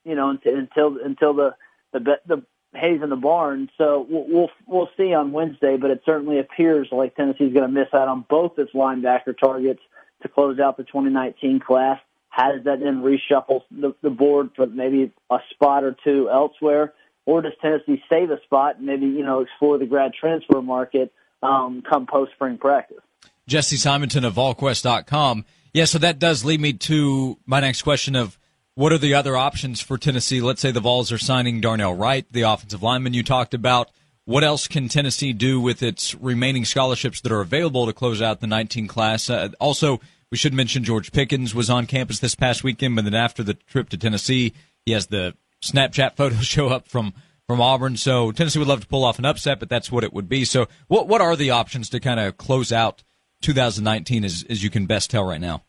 you 0.04 0.16
know, 0.16 0.30
until 0.30 0.98
until 1.04 1.34
the 1.34 1.56
the 1.94 2.20
the 2.26 2.44
hay's 2.76 3.02
in 3.02 3.10
the 3.10 3.16
barn. 3.16 3.70
So 3.78 4.06
we'll 4.10 4.26
we'll, 4.28 4.50
we'll 4.66 4.90
see 4.98 5.14
on 5.14 5.32
Wednesday, 5.32 5.78
but 5.78 5.92
it 5.92 6.02
certainly 6.06 6.40
appears 6.40 6.90
like 6.92 7.16
Tennessee's 7.16 7.54
going 7.54 7.66
to 7.66 7.72
miss 7.72 7.94
out 7.94 8.08
on 8.08 8.26
both 8.30 8.60
its 8.60 8.74
linebacker 8.74 9.38
targets 9.38 9.82
to 10.22 10.28
close 10.28 10.60
out 10.60 10.78
the 10.78 10.84
2019 10.84 11.60
class. 11.60 12.00
How 12.30 12.52
does 12.52 12.66
that 12.66 12.80
then 12.80 13.02
reshuffle 13.02 13.62
the, 13.72 13.96
the 14.04 14.10
board 14.10 14.52
for 14.56 14.68
maybe 14.68 15.12
a 15.32 15.40
spot 15.52 15.84
or 15.84 15.96
two 16.04 16.30
elsewhere? 16.30 16.94
Or 17.26 17.42
does 17.42 17.54
Tennessee 17.62 18.02
save 18.10 18.30
a 18.32 18.42
spot 18.44 18.78
and 18.78 18.86
maybe, 18.86 19.06
you 19.06 19.24
know, 19.24 19.42
explore 19.42 19.78
the 19.78 19.86
grad 19.86 20.14
transfer 20.14 20.62
market 20.62 21.12
um, 21.42 21.84
come 21.88 22.06
post 22.06 22.34
spring 22.34 22.58
practice? 22.58 23.00
Jesse 23.48 23.78
Simonton 23.78 24.26
of 24.26 24.36
VolQuest.com. 24.36 25.46
Yeah, 25.74 25.86
so 25.86 25.98
that 26.00 26.20
does 26.20 26.44
lead 26.44 26.60
me 26.60 26.74
to 26.74 27.38
my 27.46 27.60
next 27.60 27.82
question 27.82 28.16
of 28.16 28.38
what 28.76 28.92
are 28.92 28.98
the 28.98 29.14
other 29.14 29.36
options 29.36 29.82
for 29.82 29.98
Tennessee? 29.98 30.42
Let's 30.42 30.62
say 30.62 30.72
the 30.72 30.80
Vols 30.80 31.12
are 31.12 31.18
signing 31.18 31.62
Darnell 31.62 31.96
Wright, 31.96 32.26
the 32.32 32.44
offensive 32.44 32.84
lineman 32.84 33.14
you 33.14 33.24
talked 33.24 33.54
about. 33.54 33.90
What 34.26 34.44
else 34.44 34.68
can 34.68 34.90
Tennessee 34.90 35.34
do 35.34 35.60
with 35.60 35.82
its 35.82 36.14
remaining 36.14 36.66
scholarships 36.66 37.22
that 37.22 37.32
are 37.32 37.42
available 37.42 37.86
to 37.86 37.94
close 37.94 38.22
out 38.22 38.42
the 38.42 38.48
19 38.48 38.88
class? 38.88 39.30
Uh, 39.30 39.50
also, 39.60 40.02
we 40.30 40.38
should 40.38 40.54
mention 40.54 40.84
George 40.84 41.12
Pickens 41.12 41.56
was 41.56 41.70
on 41.70 41.88
campus 41.88 42.20
this 42.20 42.36
past 42.36 42.64
weekend, 42.64 42.96
but 42.96 43.06
then 43.06 43.16
after 43.16 43.42
the 43.42 43.54
trip 43.54 43.90
to 43.90 43.98
Tennessee, 43.98 44.54
he 44.86 44.92
has 44.92 45.08
the 45.08 45.36
Snapchat 45.64 46.16
photos 46.16 46.46
show 46.46 46.68
up 46.68 46.88
from 46.88 47.14
from 47.48 47.62
Auburn. 47.62 47.96
So 47.96 48.34
Tennessee 48.34 48.60
would 48.60 48.68
love 48.68 48.82
to 48.82 48.88
pull 48.88 49.06
off 49.06 49.20
an 49.20 49.26
upset, 49.26 49.60
but 49.60 49.70
that's 49.70 49.90
what 49.90 50.04
it 50.04 50.12
would 50.12 50.28
be. 50.28 50.44
So 50.44 50.68
what 50.88 51.08
what 51.08 51.22
are 51.22 51.36
the 51.36 51.52
options 51.52 51.90
to 51.90 52.00
kind 52.00 52.20
of 52.20 52.38
close 52.38 52.74
out 52.74 53.04
2019 53.42 54.24
as 54.24 54.46
as 54.50 54.64
you 54.64 54.70
can 54.70 54.86
best 54.86 55.10
tell 55.10 55.24
right 55.24 55.42
now? 55.42 55.64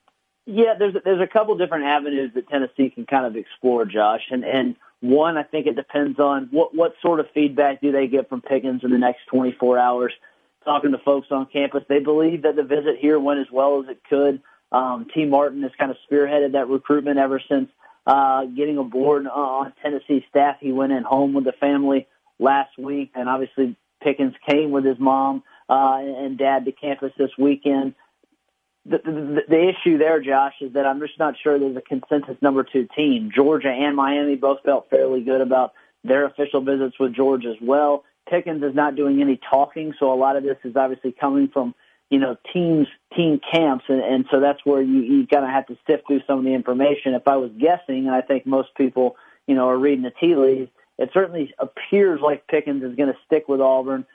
Yeah, 0.46 0.74
there's 0.78 0.94
there's 1.04 1.20
a 1.20 1.26
couple 1.26 1.56
different 1.56 1.84
avenues 1.84 2.32
that 2.34 2.48
Tennessee 2.48 2.90
can 2.90 3.06
kind 3.06 3.26
of 3.26 3.36
explore, 3.36 3.84
Josh, 3.84 4.22
and 4.30 4.44
and 4.44 4.76
one 5.00 5.36
I 5.36 5.42
think 5.42 5.66
it 5.66 5.76
depends 5.76 6.18
on 6.18 6.48
what 6.50 6.74
what 6.74 6.94
sort 7.02 7.20
of 7.20 7.26
feedback 7.34 7.80
do 7.80 7.92
they 7.92 8.06
get 8.06 8.28
from 8.28 8.40
Pickens 8.40 8.82
in 8.82 8.90
the 8.90 8.98
next 8.98 9.20
24 9.30 9.78
hours 9.78 10.12
talking 10.68 10.92
to 10.92 10.98
folks 10.98 11.28
on 11.30 11.46
campus, 11.46 11.82
they 11.88 12.00
believe 12.00 12.42
that 12.42 12.56
the 12.56 12.62
visit 12.62 12.96
here 13.00 13.18
went 13.18 13.40
as 13.40 13.46
well 13.50 13.82
as 13.82 13.88
it 13.88 14.00
could. 14.08 14.42
Um, 14.70 15.06
Tee 15.14 15.24
Martin 15.24 15.62
has 15.62 15.72
kind 15.78 15.90
of 15.90 15.96
spearheaded 16.10 16.52
that 16.52 16.68
recruitment 16.68 17.18
ever 17.18 17.40
since 17.48 17.70
uh, 18.06 18.44
getting 18.44 18.76
aboard 18.76 19.26
uh, 19.26 19.30
on 19.30 19.72
Tennessee 19.82 20.24
staff. 20.28 20.56
He 20.60 20.72
went 20.72 20.92
in 20.92 21.04
home 21.04 21.32
with 21.32 21.44
the 21.44 21.52
family 21.52 22.06
last 22.38 22.78
week, 22.78 23.12
and 23.14 23.28
obviously 23.28 23.76
Pickens 24.02 24.34
came 24.48 24.70
with 24.70 24.84
his 24.84 24.98
mom 24.98 25.42
uh, 25.68 25.98
and 26.00 26.38
dad 26.38 26.64
to 26.64 26.72
campus 26.72 27.12
this 27.18 27.30
weekend. 27.38 27.94
The, 28.86 28.98
the, 29.04 29.40
the 29.48 29.68
issue 29.68 29.98
there, 29.98 30.20
Josh, 30.20 30.54
is 30.60 30.72
that 30.72 30.86
I'm 30.86 31.00
just 31.00 31.18
not 31.18 31.34
sure 31.42 31.58
there's 31.58 31.76
a 31.76 31.82
consensus 31.82 32.40
number 32.40 32.64
two 32.64 32.88
team. 32.96 33.30
Georgia 33.34 33.68
and 33.68 33.94
Miami 33.94 34.36
both 34.36 34.62
felt 34.64 34.88
fairly 34.88 35.20
good 35.22 35.40
about 35.40 35.74
their 36.04 36.24
official 36.24 36.60
visits 36.60 36.98
with 36.98 37.14
Georgia 37.14 37.48
as 37.48 37.60
well. 37.60 38.04
Pickens 38.30 38.62
is 38.62 38.74
not 38.74 38.94
doing 38.94 39.20
any 39.20 39.38
talking, 39.50 39.94
so 39.98 40.12
a 40.12 40.16
lot 40.16 40.36
of 40.36 40.42
this 40.42 40.56
is 40.64 40.76
obviously 40.76 41.12
coming 41.12 41.48
from 41.48 41.74
you 42.10 42.18
know 42.18 42.36
teams 42.52 42.86
team 43.14 43.40
camps, 43.52 43.84
and, 43.88 44.00
and 44.00 44.24
so 44.30 44.40
that's 44.40 44.64
where 44.64 44.80
you 44.80 45.00
you 45.00 45.26
kind 45.26 45.44
of 45.44 45.50
have 45.50 45.66
to 45.66 45.76
sift 45.86 46.06
through 46.06 46.22
some 46.26 46.38
of 46.38 46.44
the 46.44 46.54
information. 46.54 47.14
If 47.14 47.28
I 47.28 47.36
was 47.36 47.50
guessing, 47.58 48.06
and 48.06 48.10
I 48.10 48.20
think 48.20 48.46
most 48.46 48.74
people 48.76 49.16
you 49.46 49.54
know 49.54 49.68
are 49.68 49.78
reading 49.78 50.02
the 50.02 50.12
tea 50.18 50.34
leaves, 50.34 50.70
it 50.98 51.10
certainly 51.12 51.54
appears 51.58 52.20
like 52.20 52.46
Pickens 52.46 52.82
is 52.82 52.96
going 52.96 53.12
to 53.12 53.18
stick 53.26 53.48
with 53.48 53.60
Auburn. 53.60 54.06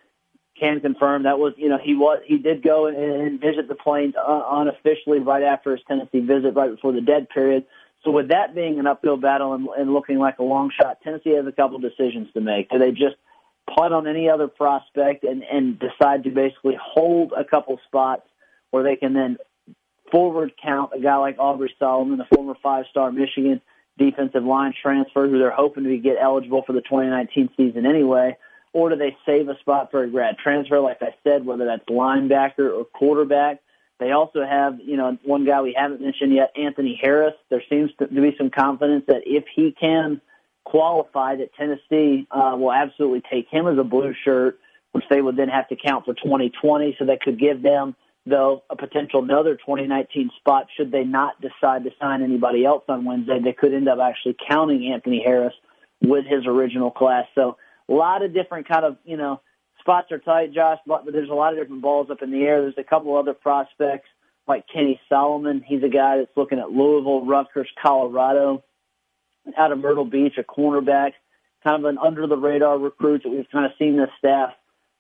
Can 0.60 0.80
confirm 0.82 1.24
that 1.24 1.40
was 1.40 1.54
you 1.58 1.68
know 1.68 1.80
he 1.82 1.96
was 1.96 2.22
he 2.26 2.38
did 2.38 2.62
go 2.62 2.86
and, 2.86 2.98
and 2.98 3.42
visit 3.42 3.68
the 3.68 3.76
Plains 3.76 4.14
uh, 4.16 4.44
unofficially 4.52 5.20
right 5.20 5.44
after 5.44 5.72
his 5.72 5.82
Tennessee 5.88 6.20
visit, 6.20 6.54
right 6.56 6.70
before 6.70 6.92
the 6.92 7.02
dead 7.02 7.30
period. 7.30 7.66
So 8.04 8.12
with 8.12 8.30
that 8.30 8.54
being 8.54 8.80
an 8.80 8.86
uphill 8.86 9.18
battle 9.18 9.54
and, 9.54 9.68
and 9.78 9.94
looking 9.94 10.20
like 10.20 10.40
a 10.40 10.44
long 10.44 10.70
shot, 10.70 11.00
Tennessee 11.04 11.32
has 11.32 11.48
a 11.48 11.52
couple 11.52 11.80
decisions 11.80 12.32
to 12.34 12.42
make. 12.42 12.70
Do 12.70 12.78
they 12.78 12.92
just 12.92 13.16
punt 13.74 13.94
on 13.94 14.08
any 14.08 14.30
other 14.30 14.48
prospect 14.48 15.24
and, 15.24 15.44
and 15.44 15.80
decide 15.80 16.26
to 16.26 16.30
basically 16.30 16.78
hold 16.80 17.34
a 17.36 17.46
couple 17.46 17.80
spots 17.88 18.28
where 18.72 18.84
they 18.84 18.98
can 18.98 19.14
then 19.14 19.38
forward 20.12 20.52
count 20.62 20.92
a 20.94 21.00
guy 21.00 21.16
like 21.16 21.40
Aubrey 21.40 21.74
Solomon, 21.80 22.18
the 22.18 22.26
former 22.26 22.56
five-star 22.62 23.12
Michigan 23.12 23.62
defensive 23.98 24.44
line 24.44 24.74
transfer 24.80 25.28
who 25.28 25.38
they're 25.38 25.52
hoping 25.52 25.84
to 25.84 25.98
get 25.98 26.18
eligible 26.20 26.64
for 26.66 26.74
the 26.74 26.82
2019 26.82 27.50
season 27.56 27.86
anyway, 27.86 28.36
or 28.74 28.90
do 28.90 28.96
they 28.96 29.16
save 29.26 29.48
a 29.48 29.58
spot 29.60 29.92
for 29.92 30.04
a 30.04 30.10
grad 30.10 30.38
transfer, 30.38 30.80
like 30.80 31.02
I 31.02 31.16
said, 31.24 31.46
whether 31.46 31.66
that's 31.66 31.86
linebacker 31.86 32.76
or 32.76 32.86
quarterback? 32.86 33.62
They 34.00 34.12
also 34.12 34.44
have, 34.44 34.80
you 34.84 34.98
know, 34.98 35.18
one 35.24 35.46
guy 35.46 35.62
we 35.62 35.76
haven't 35.78 36.02
mentioned 36.02 36.34
yet, 36.34 36.52
Anthony 36.58 37.00
Harris. 37.02 37.36
There 37.50 37.64
seems 37.70 37.92
to 38.00 38.08
be 38.08 38.36
some 38.38 38.50
confidence 38.50 39.06
that 39.08 39.22
if 39.26 39.46
he 39.56 39.72
can 39.80 40.20
qualify, 40.66 41.36
that 41.36 41.54
Tennessee 41.54 42.28
uh, 42.32 42.56
will 42.58 42.74
absolutely 42.74 43.22
take 43.32 43.48
him 43.50 43.68
as 43.68 43.78
a 43.78 43.84
blue 43.84 44.14
shirt, 44.26 44.60
which 44.92 45.06
they 45.10 45.22
would 45.22 45.38
then 45.38 45.50
have 45.50 45.70
to 45.70 45.76
count 45.76 46.06
for 46.06 46.16
2020. 46.16 46.96
So 46.98 47.06
that 47.06 47.22
could 47.22 47.40
give 47.40 47.62
them, 47.62 47.96
though, 48.26 48.64
a 48.72 48.76
potential 48.76 49.24
another 49.24 49.56
2019 49.56 50.32
spot 50.40 50.68
should 50.76 50.92
they 50.92 51.04
not 51.04 51.40
decide 51.40 51.84
to 51.84 51.92
sign 52.02 52.24
anybody 52.24 52.66
else 52.66 52.84
on 52.90 53.06
Wednesday. 53.06 53.40
They 53.40 53.54
could 53.54 53.74
end 53.74 53.88
up 53.88 54.00
actually 54.00 54.36
counting 54.50 54.92
Anthony 54.92 55.22
Harris 55.24 55.54
with 56.02 56.26
his 56.26 56.46
original 56.48 56.92
class. 56.92 57.26
So 57.36 57.58
a 57.90 57.94
lot 57.94 58.24
of 58.24 58.34
different 58.34 58.68
kind 58.68 58.86
of, 58.86 58.98
you 59.06 59.18
know, 59.18 59.42
spots 59.80 60.12
are 60.12 60.20
tight, 60.20 60.54
Josh, 60.54 60.80
but 60.88 61.06
there's 61.12 61.30
a 61.30 61.34
lot 61.34 61.54
of 61.54 61.60
different 61.60 61.82
balls 61.82 62.10
up 62.10 62.22
in 62.22 62.32
the 62.32 62.42
air. 62.44 62.62
There's 62.62 62.78
a 62.78 62.84
couple 62.84 63.18
other 63.18 63.34
prospects 63.34 64.08
like 64.48 64.66
Kenny 64.74 65.00
Solomon. 65.10 65.64
He's 65.66 65.84
a 65.84 65.90
guy 65.90 66.18
that's 66.18 66.36
looking 66.36 66.60
at 66.60 66.72
Louisville, 66.72 67.26
Rutgers, 67.26 67.70
Colorado, 67.82 68.64
out 69.58 69.72
of 69.72 69.80
Myrtle 69.80 70.06
Beach, 70.06 70.38
a 70.38 70.44
cornerback, 70.44 71.14
kind 71.64 71.84
of 71.84 71.86
an 71.86 71.98
under 71.98 72.28
the 72.28 72.38
radar 72.38 72.78
recruit 72.78 73.24
that 73.24 73.30
we've 73.30 73.50
kind 73.52 73.66
of 73.66 73.72
seen 73.78 73.98
this 73.98 74.10
staff 74.18 74.54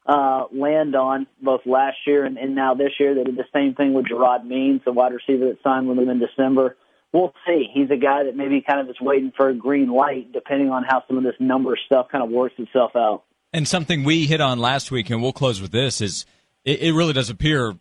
uh, 0.05 0.45
land 0.51 0.95
on 0.95 1.27
both 1.41 1.61
last 1.65 1.97
year 2.05 2.25
and, 2.25 2.37
and 2.37 2.55
now 2.55 2.73
this 2.73 2.91
year. 2.99 3.15
They 3.15 3.23
did 3.23 3.37
the 3.37 3.45
same 3.53 3.73
thing 3.73 3.93
with 3.93 4.05
Jerrod 4.05 4.45
Means, 4.45 4.81
the 4.83 4.91
wide 4.91 5.13
receiver 5.13 5.45
that 5.45 5.63
signed 5.63 5.87
with 5.87 5.97
them 5.97 6.09
in 6.09 6.19
December. 6.19 6.75
We'll 7.13 7.33
see. 7.45 7.67
He's 7.71 7.91
a 7.91 7.95
guy 7.95 8.23
that 8.23 8.35
maybe 8.35 8.61
kind 8.67 8.79
of 8.79 8.89
is 8.89 8.99
waiting 8.99 9.31
for 9.37 9.49
a 9.49 9.53
green 9.53 9.89
light, 9.89 10.33
depending 10.33 10.71
on 10.71 10.83
how 10.83 11.03
some 11.07 11.17
of 11.17 11.23
this 11.23 11.35
number 11.39 11.77
stuff 11.85 12.07
kind 12.11 12.23
of 12.23 12.31
works 12.31 12.55
itself 12.57 12.95
out. 12.95 13.23
And 13.53 13.67
something 13.67 14.03
we 14.03 14.25
hit 14.25 14.41
on 14.41 14.57
last 14.57 14.89
week, 14.89 15.11
and 15.11 15.21
we'll 15.21 15.31
close 15.31 15.61
with 15.61 15.71
this, 15.71 16.01
is 16.01 16.25
it, 16.65 16.81
it 16.81 16.93
really 16.93 17.13
does 17.13 17.29
appear 17.29 17.75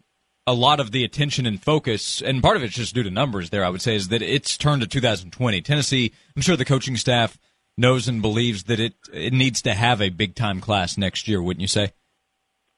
a 0.46 0.52
lot 0.52 0.80
of 0.80 0.90
the 0.90 1.02
attention 1.02 1.46
and 1.46 1.62
focus, 1.62 2.20
and 2.20 2.42
part 2.42 2.58
of 2.58 2.62
it's 2.62 2.74
just 2.74 2.94
due 2.94 3.02
to 3.04 3.10
numbers 3.10 3.48
there, 3.48 3.64
I 3.64 3.70
would 3.70 3.80
say, 3.80 3.94
is 3.94 4.08
that 4.08 4.20
it's 4.20 4.58
turned 4.58 4.82
to 4.82 4.88
2020. 4.88 5.62
Tennessee, 5.62 6.12
I'm 6.36 6.42
sure 6.42 6.56
the 6.56 6.64
coaching 6.66 6.96
staff 6.96 7.38
knows 7.78 8.08
and 8.08 8.20
believes 8.20 8.64
that 8.64 8.80
it, 8.80 8.94
it 9.12 9.32
needs 9.32 9.62
to 9.62 9.72
have 9.72 10.02
a 10.02 10.10
big 10.10 10.34
time 10.34 10.60
class 10.60 10.98
next 10.98 11.26
year, 11.26 11.42
wouldn't 11.42 11.62
you 11.62 11.68
say? 11.68 11.92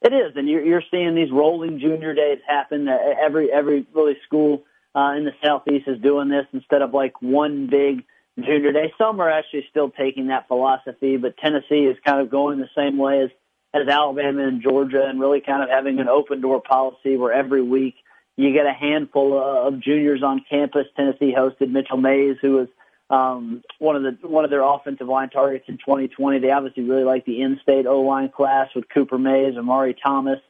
It 0.03 0.13
is, 0.13 0.37
and 0.37 0.49
you're, 0.49 0.63
you're 0.63 0.83
seeing 0.91 1.15
these 1.15 1.33
rolling 1.33 1.81
junior 1.81 2.15
days 2.15 2.39
happen. 2.47 2.87
Uh, 2.87 2.97
every 3.25 3.51
every 3.51 3.87
really 3.95 4.19
school 4.27 4.63
uh, 4.95 5.15
in 5.17 5.25
the 5.25 5.33
southeast 5.43 5.89
is 5.89 6.01
doing 6.01 6.29
this 6.29 6.47
instead 6.53 6.83
of 6.83 6.95
like 6.95 7.21
one 7.21 7.67
big 7.67 8.05
junior 8.39 8.73
day. 8.73 8.93
Some 8.99 9.21
are 9.21 9.31
actually 9.31 9.67
still 9.71 9.91
taking 9.91 10.29
that 10.29 10.49
philosophy, 10.49 11.17
but 11.17 11.37
Tennessee 11.37 11.85
is 11.85 11.97
kind 12.05 12.21
of 12.21 12.31
going 12.31 12.59
the 12.59 12.69
same 12.77 12.97
way 12.99 13.21
as, 13.23 13.31
as 13.73 13.89
Alabama 13.89 14.47
and 14.47 14.63
Georgia 14.63 15.05
and 15.07 15.21
really 15.21 15.41
kind 15.41 15.63
of 15.63 15.69
having 15.69 15.99
an 16.01 16.09
open 16.09 16.41
door 16.41 16.61
policy 16.61 17.17
where 17.17 17.33
every 17.33 17.63
week 17.63 17.95
you 18.37 18.53
get 18.53 18.67
a 18.67 18.73
handful 18.73 19.39
of 19.39 19.81
juniors 19.81 20.23
on 20.23 20.45
campus. 20.49 20.87
Tennessee 20.97 21.35
hosted 21.37 21.71
Mitchell 21.71 21.97
Mays, 21.97 22.37
who 22.41 22.53
was 22.53 22.69
um, 23.11 23.63
one 23.79 23.97
of 23.97 24.03
the 24.03 24.27
one 24.27 24.45
of 24.45 24.51
their 24.51 24.63
offensive 24.63 25.07
line 25.07 25.31
targets 25.31 25.67
in 25.69 25.77
2020. 25.79 26.39
They 26.39 26.51
obviously 26.51 26.83
really 26.83 27.05
like 27.05 27.25
the 27.27 27.43
in-state 27.43 27.87
O-line 27.87 28.31
class 28.31 28.69
with 28.75 28.89
Cooper 28.89 29.19
Mays, 29.19 29.57
Amari 29.57 29.95
Thomas, 29.95 30.41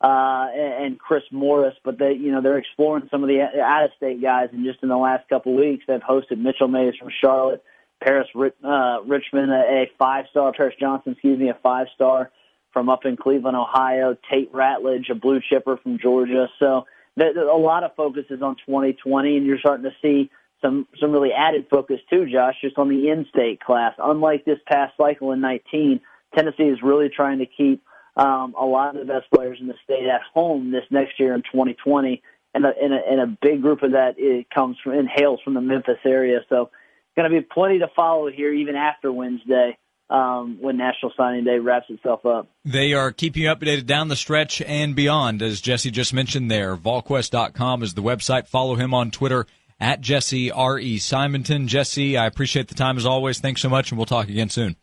uh, 0.00 0.48
and 0.52 0.98
Chris 0.98 1.22
Morris, 1.30 1.74
but 1.84 1.98
they, 1.98 2.12
you 2.12 2.32
know, 2.32 2.40
they're 2.40 2.58
exploring 2.58 3.08
some 3.10 3.22
of 3.22 3.28
the 3.28 3.40
out-of-state 3.40 4.20
guys. 4.20 4.50
And 4.52 4.64
just 4.64 4.82
in 4.82 4.88
the 4.88 4.96
last 4.96 5.28
couple 5.28 5.52
of 5.52 5.58
weeks, 5.58 5.84
they've 5.86 6.00
hosted 6.00 6.38
Mitchell 6.38 6.68
Mays 6.68 6.94
from 6.96 7.10
Charlotte, 7.20 7.62
Paris 8.02 8.28
uh, 8.34 8.98
Richmond, 9.06 9.52
a, 9.52 9.82
a 9.82 9.90
five-star, 9.98 10.52
Paris 10.52 10.74
Johnson, 10.78 11.12
excuse 11.12 11.38
me, 11.38 11.48
a 11.48 11.58
five-star 11.62 12.30
from 12.72 12.88
up 12.88 13.06
in 13.06 13.16
Cleveland, 13.16 13.56
Ohio, 13.56 14.16
Tate 14.30 14.52
Ratledge, 14.52 15.08
a 15.08 15.14
blue 15.14 15.40
chipper 15.40 15.76
from 15.76 15.98
Georgia. 15.98 16.48
So 16.58 16.86
a 17.16 17.56
lot 17.56 17.84
of 17.84 17.94
focus 17.94 18.24
is 18.30 18.42
on 18.42 18.56
2020, 18.66 19.36
and 19.36 19.46
you're 19.46 19.58
starting 19.58 19.84
to 19.84 19.94
see 20.02 20.30
some 20.60 20.86
some 20.98 21.12
really 21.12 21.32
added 21.32 21.66
focus 21.70 22.00
too, 22.10 22.26
Josh, 22.26 22.56
just 22.60 22.78
on 22.78 22.88
the 22.88 23.08
in-state 23.08 23.60
class. 23.60 23.94
Unlike 23.98 24.44
this 24.44 24.58
past 24.66 24.96
cycle 24.96 25.32
in 25.32 25.40
19, 25.40 26.00
Tennessee 26.34 26.64
is 26.64 26.82
really 26.82 27.08
trying 27.08 27.38
to 27.38 27.46
keep 27.46 27.84
um, 28.16 28.54
a 28.58 28.64
lot 28.64 28.94
of 28.94 29.06
the 29.06 29.12
best 29.12 29.30
players 29.32 29.58
in 29.60 29.66
the 29.66 29.74
state 29.82 30.06
at 30.06 30.20
home 30.32 30.70
this 30.70 30.84
next 30.90 31.18
year 31.18 31.34
in 31.34 31.42
2020, 31.42 32.22
and 32.54 32.64
a, 32.64 32.68
and 32.80 32.94
a, 32.94 32.98
and 33.10 33.20
a 33.20 33.38
big 33.42 33.62
group 33.62 33.82
of 33.82 33.92
that 33.92 34.14
it 34.18 34.48
comes 34.50 34.76
from 34.82 34.92
and 34.92 35.08
hails 35.08 35.40
from 35.42 35.54
the 35.54 35.60
Memphis 35.60 35.98
area. 36.04 36.40
So, 36.48 36.70
going 37.16 37.30
to 37.30 37.40
be 37.40 37.44
plenty 37.44 37.80
to 37.80 37.88
follow 37.94 38.30
here 38.30 38.52
even 38.52 38.76
after 38.76 39.12
Wednesday. 39.12 39.76
Um, 40.10 40.58
when 40.60 40.76
National 40.76 41.12
Signing 41.16 41.44
Day 41.44 41.58
wraps 41.58 41.86
itself 41.88 42.26
up. 42.26 42.46
They 42.62 42.92
are 42.92 43.10
keeping 43.10 43.44
you 43.44 43.48
updated 43.48 43.86
down 43.86 44.08
the 44.08 44.16
stretch 44.16 44.60
and 44.60 44.94
beyond, 44.94 45.40
as 45.40 45.62
Jesse 45.62 45.90
just 45.90 46.12
mentioned 46.12 46.50
there. 46.50 46.76
VolQuest.com 46.76 47.82
is 47.82 47.94
the 47.94 48.02
website. 48.02 48.46
Follow 48.46 48.74
him 48.74 48.92
on 48.92 49.10
Twitter 49.10 49.46
at 49.80 50.02
Jesse 50.02 50.50
R.E. 50.50 50.98
Simonton. 50.98 51.68
Jesse, 51.68 52.18
I 52.18 52.26
appreciate 52.26 52.68
the 52.68 52.74
time 52.74 52.98
as 52.98 53.06
always. 53.06 53.40
Thanks 53.40 53.62
so 53.62 53.70
much, 53.70 53.90
and 53.90 53.98
we'll 53.98 54.06
talk 54.06 54.28
again 54.28 54.50
soon. 54.50 54.76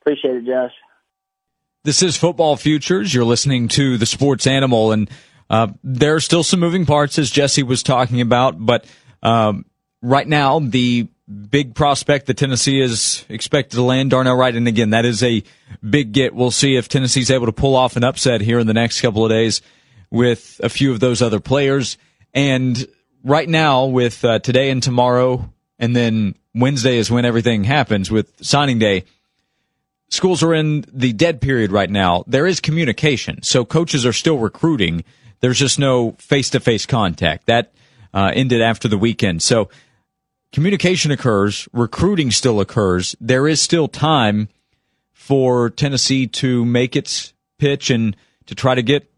Appreciate 0.00 0.36
it, 0.36 0.44
Josh. 0.44 0.72
This 1.84 2.00
is 2.00 2.16
Football 2.16 2.54
Futures. 2.54 3.12
You're 3.12 3.24
listening 3.24 3.66
to 3.70 3.98
the 3.98 4.06
Sports 4.06 4.46
Animal, 4.46 4.92
and 4.92 5.10
uh, 5.50 5.66
there 5.82 6.14
are 6.14 6.20
still 6.20 6.44
some 6.44 6.60
moving 6.60 6.86
parts, 6.86 7.18
as 7.18 7.28
Jesse 7.28 7.64
was 7.64 7.82
talking 7.82 8.20
about. 8.20 8.54
But 8.56 8.86
um, 9.20 9.64
right 10.00 10.28
now, 10.28 10.60
the 10.60 11.08
big 11.50 11.74
prospect 11.74 12.26
that 12.26 12.36
Tennessee 12.36 12.80
is 12.80 13.24
expected 13.28 13.74
to 13.74 13.82
land, 13.82 14.10
Darnell 14.10 14.36
Wright, 14.36 14.54
and 14.54 14.68
again, 14.68 14.90
that 14.90 15.04
is 15.04 15.24
a 15.24 15.42
big 15.82 16.12
get. 16.12 16.36
We'll 16.36 16.52
see 16.52 16.76
if 16.76 16.88
Tennessee's 16.88 17.32
able 17.32 17.46
to 17.46 17.52
pull 17.52 17.74
off 17.74 17.96
an 17.96 18.04
upset 18.04 18.42
here 18.42 18.60
in 18.60 18.68
the 18.68 18.74
next 18.74 19.00
couple 19.00 19.24
of 19.24 19.30
days 19.30 19.60
with 20.08 20.60
a 20.62 20.68
few 20.68 20.92
of 20.92 21.00
those 21.00 21.20
other 21.20 21.40
players. 21.40 21.98
And 22.32 22.86
right 23.24 23.48
now, 23.48 23.86
with 23.86 24.24
uh, 24.24 24.38
today 24.38 24.70
and 24.70 24.80
tomorrow, 24.80 25.52
and 25.80 25.96
then 25.96 26.36
Wednesday 26.54 26.98
is 26.98 27.10
when 27.10 27.24
everything 27.24 27.64
happens 27.64 28.08
with 28.08 28.32
signing 28.40 28.78
day 28.78 29.02
schools 30.12 30.42
are 30.42 30.52
in 30.52 30.84
the 30.92 31.12
dead 31.14 31.40
period 31.40 31.72
right 31.72 31.90
now. 31.90 32.22
There 32.26 32.46
is 32.46 32.60
communication, 32.60 33.42
so 33.42 33.64
coaches 33.64 34.04
are 34.04 34.12
still 34.12 34.38
recruiting. 34.38 35.04
There's 35.40 35.58
just 35.58 35.78
no 35.78 36.12
face 36.18 36.50
to 36.50 36.60
face 36.60 36.84
contact. 36.84 37.46
That 37.46 37.72
uh, 38.12 38.30
ended 38.34 38.60
after 38.60 38.88
the 38.88 38.98
weekend. 38.98 39.42
So 39.42 39.70
communication 40.52 41.10
occurs, 41.10 41.66
recruiting 41.72 42.30
still 42.30 42.60
occurs. 42.60 43.16
There 43.20 43.48
is 43.48 43.60
still 43.60 43.88
time 43.88 44.48
for 45.12 45.70
Tennessee 45.70 46.26
to 46.26 46.64
make 46.64 46.94
its 46.94 47.32
pitch 47.58 47.88
and 47.88 48.14
to 48.46 48.54
try 48.54 48.74
to 48.74 48.82
get 48.82 49.10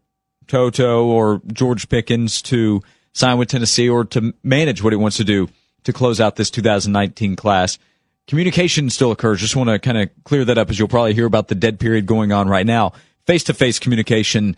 To'oTo'o 0.47 1.05
or 1.05 1.41
George 1.51 1.89
Pickens 1.89 2.41
to 2.43 2.81
sign 3.13 3.37
with 3.37 3.49
Tennessee 3.49 3.89
or 3.89 4.05
to 4.05 4.33
manage 4.43 4.81
what 4.81 4.93
he 4.93 4.97
wants 4.97 5.17
to 5.17 5.25
do 5.25 5.49
to 5.83 5.91
close 5.91 6.21
out 6.21 6.37
this 6.37 6.49
2019 6.51 7.35
class 7.35 7.79
communication 8.27 8.89
still 8.89 9.11
occurs. 9.11 9.39
Just 9.39 9.55
want 9.55 9.69
to 9.69 9.79
kind 9.79 9.97
of 9.97 10.09
clear 10.23 10.45
that 10.45 10.57
up 10.57 10.69
as 10.69 10.79
you'll 10.79 10.87
probably 10.87 11.13
hear 11.13 11.25
about 11.25 11.47
the 11.47 11.55
dead 11.55 11.79
period 11.79 12.05
going 12.05 12.31
on 12.31 12.47
right 12.47 12.65
now. 12.65 12.93
Face 13.25 13.43
to 13.45 13.53
face 13.53 13.79
communication, 13.79 14.55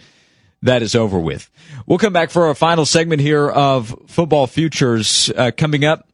that 0.61 0.81
is 0.81 0.95
over 0.95 1.19
with. 1.19 1.49
We'll 1.85 1.97
come 1.97 2.13
back 2.13 2.29
for 2.29 2.47
our 2.47 2.55
final 2.55 2.85
segment 2.85 3.21
here 3.21 3.49
of 3.49 3.95
football 4.07 4.47
futures 4.47 5.31
uh, 5.35 5.51
coming 5.55 5.85
up. 5.85 6.09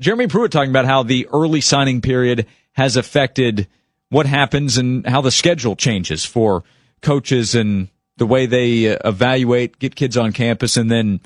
Jeremy 0.00 0.28
Pruitt 0.28 0.52
talking 0.52 0.70
about 0.70 0.86
how 0.86 1.02
the 1.02 1.26
early 1.32 1.60
signing 1.60 2.00
period 2.00 2.46
has 2.72 2.96
affected 2.96 3.66
what 4.08 4.26
happens 4.26 4.78
and 4.78 5.06
how 5.06 5.20
the 5.20 5.30
schedule 5.30 5.76
changes 5.76 6.24
for 6.24 6.64
coaches 7.02 7.54
and 7.54 7.88
the 8.16 8.26
way 8.26 8.46
they 8.46 8.92
uh, 8.92 8.98
evaluate, 9.04 9.78
get 9.78 9.94
kids 9.94 10.16
on 10.16 10.32
campus, 10.32 10.76
and 10.76 10.90
then 10.90 11.20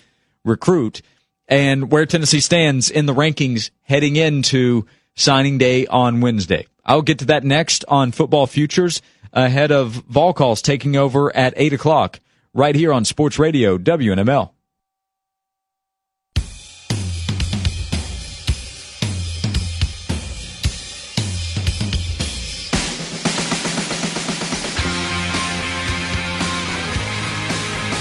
recruit, 0.44 1.02
and 1.48 1.90
where 1.90 2.06
Tennessee 2.06 2.40
stands 2.40 2.90
in 2.90 3.06
the 3.06 3.14
rankings 3.14 3.70
heading 3.82 4.16
into 4.16 4.86
signing 5.14 5.58
day 5.58 5.86
on 5.86 6.20
Wednesday. 6.20 6.66
I'll 6.84 7.02
get 7.02 7.18
to 7.20 7.24
that 7.26 7.44
next 7.44 7.84
on 7.88 8.12
Football 8.12 8.46
Futures. 8.46 9.00
ahead 9.32 9.72
of 9.72 9.90
Vol 10.08 10.32
Calls 10.32 10.62
taking 10.62 10.96
over 10.96 11.34
at 11.36 11.54
8 11.56 11.72
o'clock 11.72 12.20
right 12.52 12.74
here 12.74 12.92
on 12.92 13.04
Sports 13.04 13.38
Radio 13.38 13.76
WNML. 13.76 14.53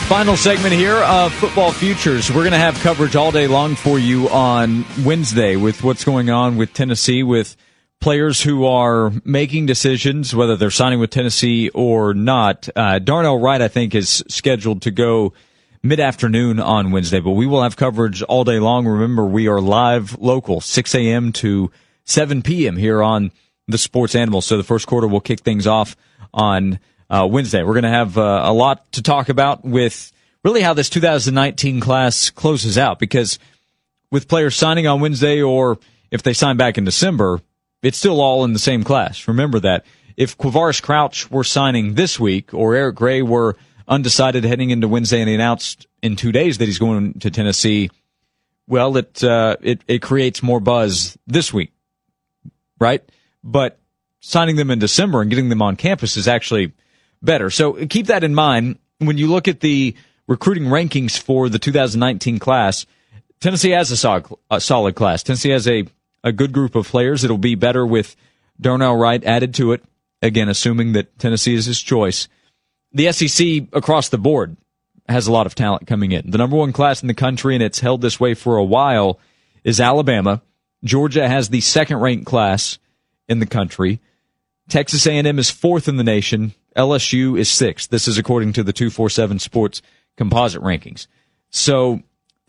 Final 0.07 0.35
segment 0.35 0.73
here 0.73 0.97
of 0.97 1.33
Football 1.33 1.71
Futures. 1.71 2.29
We're 2.29 2.43
going 2.43 2.51
to 2.51 2.57
have 2.57 2.75
coverage 2.81 3.15
all 3.15 3.31
day 3.31 3.47
long 3.47 3.73
for 3.75 3.97
you 3.97 4.29
on 4.29 4.85
Wednesday 5.03 5.55
with 5.55 5.83
what's 5.83 6.03
going 6.03 6.29
on 6.29 6.57
with 6.57 6.73
Tennessee, 6.73 7.23
with 7.23 7.55
players 7.99 8.41
who 8.41 8.65
are 8.65 9.11
making 9.23 9.65
decisions, 9.65 10.35
whether 10.35 10.55
they're 10.55 10.69
signing 10.69 10.99
with 10.99 11.09
Tennessee 11.09 11.69
or 11.69 12.13
not. 12.13 12.67
Uh, 12.75 12.99
Darnell 12.99 13.39
Wright, 13.39 13.61
I 13.61 13.69
think, 13.69 13.95
is 13.95 14.23
scheduled 14.27 14.81
to 14.83 14.91
go 14.91 15.33
mid 15.81 15.99
afternoon 15.99 16.59
on 16.59 16.91
Wednesday, 16.91 17.21
but 17.21 17.31
we 17.31 17.47
will 17.47 17.63
have 17.63 17.77
coverage 17.77 18.21
all 18.23 18.43
day 18.43 18.59
long. 18.59 18.85
Remember, 18.85 19.25
we 19.25 19.47
are 19.47 19.61
live 19.61 20.19
local, 20.19 20.61
6 20.61 20.95
a.m. 20.95 21.31
to 21.31 21.71
7 22.03 22.41
p.m. 22.41 22.75
here 22.75 23.01
on 23.01 23.31
the 23.67 23.77
Sports 23.77 24.15
Animal. 24.15 24.41
So 24.41 24.57
the 24.57 24.63
first 24.63 24.85
quarter 24.85 25.07
will 25.07 25.21
kick 25.21 25.39
things 25.39 25.65
off 25.65 25.95
on 26.33 26.79
uh, 27.13 27.27
Wednesday. 27.27 27.61
We're 27.61 27.73
going 27.73 27.83
to 27.83 27.89
have 27.89 28.17
uh, 28.17 28.41
a 28.43 28.53
lot 28.53 28.91
to 28.93 29.03
talk 29.03 29.29
about 29.29 29.63
with 29.63 30.11
really 30.43 30.61
how 30.61 30.73
this 30.73 30.89
2019 30.89 31.79
class 31.79 32.31
closes 32.31 32.77
out 32.77 32.97
because 32.97 33.37
with 34.11 34.27
players 34.27 34.55
signing 34.55 34.87
on 34.87 34.99
Wednesday 34.99 35.41
or 35.41 35.77
if 36.09 36.23
they 36.23 36.33
sign 36.33 36.57
back 36.57 36.77
in 36.77 36.85
December, 36.85 37.39
it's 37.83 37.97
still 37.97 38.19
all 38.19 38.43
in 38.45 38.53
the 38.53 38.59
same 38.59 38.83
class. 38.83 39.27
Remember 39.27 39.59
that. 39.59 39.85
If 40.17 40.37
Quavaris 40.37 40.81
Crouch 40.81 41.29
were 41.29 41.43
signing 41.43 41.93
this 41.93 42.19
week 42.19 42.53
or 42.53 42.75
Eric 42.75 42.95
Gray 42.95 43.21
were 43.21 43.57
undecided 43.87 44.43
heading 44.43 44.71
into 44.71 44.87
Wednesday 44.87 45.19
and 45.19 45.29
he 45.29 45.35
announced 45.35 45.87
in 46.01 46.15
two 46.15 46.31
days 46.31 46.57
that 46.57 46.65
he's 46.65 46.79
going 46.79 47.13
to 47.19 47.29
Tennessee, 47.29 47.91
well, 48.67 48.97
it, 48.97 49.23
uh, 49.23 49.57
it, 49.61 49.81
it 49.87 50.01
creates 50.01 50.41
more 50.41 50.59
buzz 50.59 51.17
this 51.27 51.53
week, 51.53 51.71
right? 52.79 53.03
But 53.43 53.79
signing 54.19 54.55
them 54.55 54.71
in 54.71 54.79
December 54.79 55.21
and 55.21 55.29
getting 55.29 55.49
them 55.49 55.61
on 55.61 55.75
campus 55.75 56.15
is 56.15 56.27
actually 56.27 56.73
better. 57.23 57.49
So 57.49 57.77
uh, 57.77 57.85
keep 57.89 58.07
that 58.07 58.23
in 58.23 58.35
mind 58.35 58.77
when 58.99 59.17
you 59.17 59.27
look 59.27 59.47
at 59.47 59.61
the 59.61 59.95
recruiting 60.27 60.65
rankings 60.65 61.17
for 61.17 61.49
the 61.49 61.59
2019 61.59 62.39
class. 62.39 62.85
Tennessee 63.39 63.71
has 63.71 63.91
a 63.91 63.97
solid, 63.97 64.25
a 64.49 64.61
solid 64.61 64.95
class. 64.95 65.23
Tennessee 65.23 65.49
has 65.49 65.67
a, 65.67 65.85
a 66.23 66.31
good 66.31 66.53
group 66.53 66.75
of 66.75 66.87
players. 66.87 67.23
It'll 67.23 67.37
be 67.37 67.55
better 67.55 67.85
with 67.85 68.15
Darnell 68.59 68.95
Wright 68.95 69.23
added 69.23 69.53
to 69.55 69.73
it. 69.73 69.83
Again, 70.21 70.47
assuming 70.47 70.93
that 70.93 71.19
Tennessee 71.19 71.55
is 71.55 71.65
his 71.65 71.81
choice. 71.81 72.29
The 72.93 73.11
SEC 73.11 73.67
across 73.73 74.09
the 74.09 74.17
board 74.17 74.55
has 75.09 75.27
a 75.27 75.31
lot 75.31 75.45
of 75.45 75.55
talent 75.55 75.87
coming 75.87 76.13
in. 76.13 76.31
The 76.31 76.37
number 76.37 76.55
one 76.55 76.71
class 76.71 77.01
in 77.01 77.07
the 77.07 77.13
country, 77.13 77.55
and 77.55 77.63
it's 77.63 77.81
held 77.81 78.01
this 78.01 78.19
way 78.19 78.33
for 78.33 78.55
a 78.55 78.63
while, 78.63 79.19
is 79.65 79.81
Alabama. 79.81 80.41
Georgia 80.83 81.27
has 81.27 81.49
the 81.49 81.59
second 81.59 81.97
ranked 81.97 82.25
class 82.25 82.77
in 83.27 83.39
the 83.39 83.45
country. 83.45 83.99
Texas 84.69 85.05
A&M 85.05 85.39
is 85.39 85.51
fourth 85.51 85.87
in 85.87 85.97
the 85.97 86.03
nation. 86.03 86.53
LSU 86.75 87.37
is 87.37 87.49
sixth. 87.49 87.89
This 87.89 88.07
is 88.07 88.17
according 88.17 88.53
to 88.53 88.63
the 88.63 88.73
247 88.73 89.39
Sports 89.39 89.81
composite 90.17 90.61
rankings. 90.61 91.07
So 91.49 92.01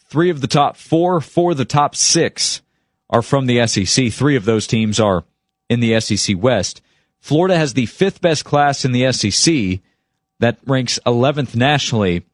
three 0.07 0.31
of 0.31 0.41
the 0.41 0.47
top 0.47 0.77
four, 0.77 1.21
four 1.21 1.53
of 1.53 1.57
the 1.57 1.65
top 1.65 1.95
six 1.95 2.63
are 3.11 3.23
from 3.23 3.47
the 3.47 3.67
SEC. 3.67 4.13
Three 4.13 4.37
of 4.37 4.45
those 4.45 4.67
teams 4.67 4.99
are 4.99 5.25
in 5.69 5.81
the 5.81 5.99
SEC 6.01 6.37
West. 6.39 6.81
Florida 7.21 7.57
has 7.57 7.75
the 7.75 7.87
fifth 7.87 8.21
best 8.21 8.45
class 8.45 8.85
in 8.85 8.93
the 8.93 9.11
SEC 9.13 9.81
that 10.41 10.59
ranks 10.67 10.99
11th 11.07 11.55
nationally. 11.55 12.25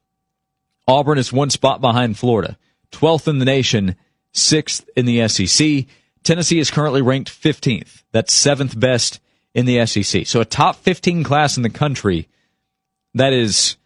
Auburn 0.89 1.19
is 1.19 1.33
one 1.33 1.51
spot 1.51 1.81
behind 1.81 2.19
Florida, 2.19 2.59
12th 2.91 3.29
in 3.29 3.39
the 3.39 3.45
nation, 3.45 3.95
sixth 4.33 4.89
in 4.97 5.07
the 5.07 5.29
SEC. 5.29 5.87
Tennessee 6.23 6.59
is 6.59 6.71
currently 6.71 7.03
ranked 7.03 7.31
15th. 7.31 8.03
That's 8.13 8.33
seventh 8.33 8.79
best 8.79 9.21
in 9.55 9.67
the 9.67 9.85
SEC. 9.87 10.27
So 10.27 10.41
a 10.41 10.45
top 10.45 10.77
15 10.77 11.25
class 11.25 11.57
in 11.57 11.63
the 11.63 11.71
country 11.71 12.29
that 13.15 13.33
is 13.33 13.77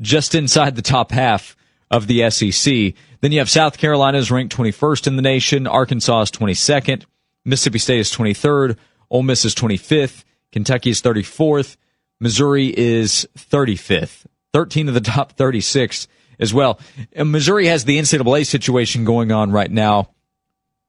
just 0.00 0.34
inside 0.34 0.76
the 0.76 0.82
top 0.82 1.10
half 1.10 1.56
of 1.90 2.06
the 2.06 2.28
SEC. 2.30 2.94
Then 3.20 3.32
you 3.32 3.38
have 3.38 3.50
South 3.50 3.78
Carolina 3.78 4.18
is 4.18 4.30
ranked 4.30 4.56
21st 4.56 5.06
in 5.06 5.16
the 5.16 5.22
nation. 5.22 5.66
Arkansas 5.66 6.22
is 6.22 6.30
22nd. 6.30 7.04
Mississippi 7.44 7.78
State 7.78 8.00
is 8.00 8.12
23rd. 8.12 8.76
Ole 9.10 9.22
Miss 9.22 9.44
is 9.44 9.54
25th. 9.54 10.24
Kentucky 10.52 10.90
is 10.90 11.02
34th. 11.02 11.76
Missouri 12.20 12.72
is 12.76 13.28
35th. 13.36 14.24
13 14.52 14.88
of 14.88 14.94
the 14.94 15.00
top 15.00 15.32
36 15.32 16.08
as 16.38 16.54
well. 16.54 16.80
And 17.12 17.30
Missouri 17.30 17.66
has 17.66 17.84
the 17.84 17.98
NCAA 17.98 18.46
situation 18.46 19.04
going 19.04 19.32
on 19.32 19.52
right 19.52 19.70
now 19.70 20.10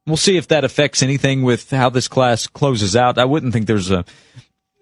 we'll 0.05 0.17
see 0.17 0.37
if 0.37 0.47
that 0.49 0.63
affects 0.63 1.01
anything 1.01 1.43
with 1.43 1.71
how 1.71 1.89
this 1.89 2.07
class 2.07 2.47
closes 2.47 2.95
out. 2.95 3.17
I 3.17 3.25
wouldn't 3.25 3.53
think 3.53 3.67
there's 3.67 3.91
a 3.91 4.05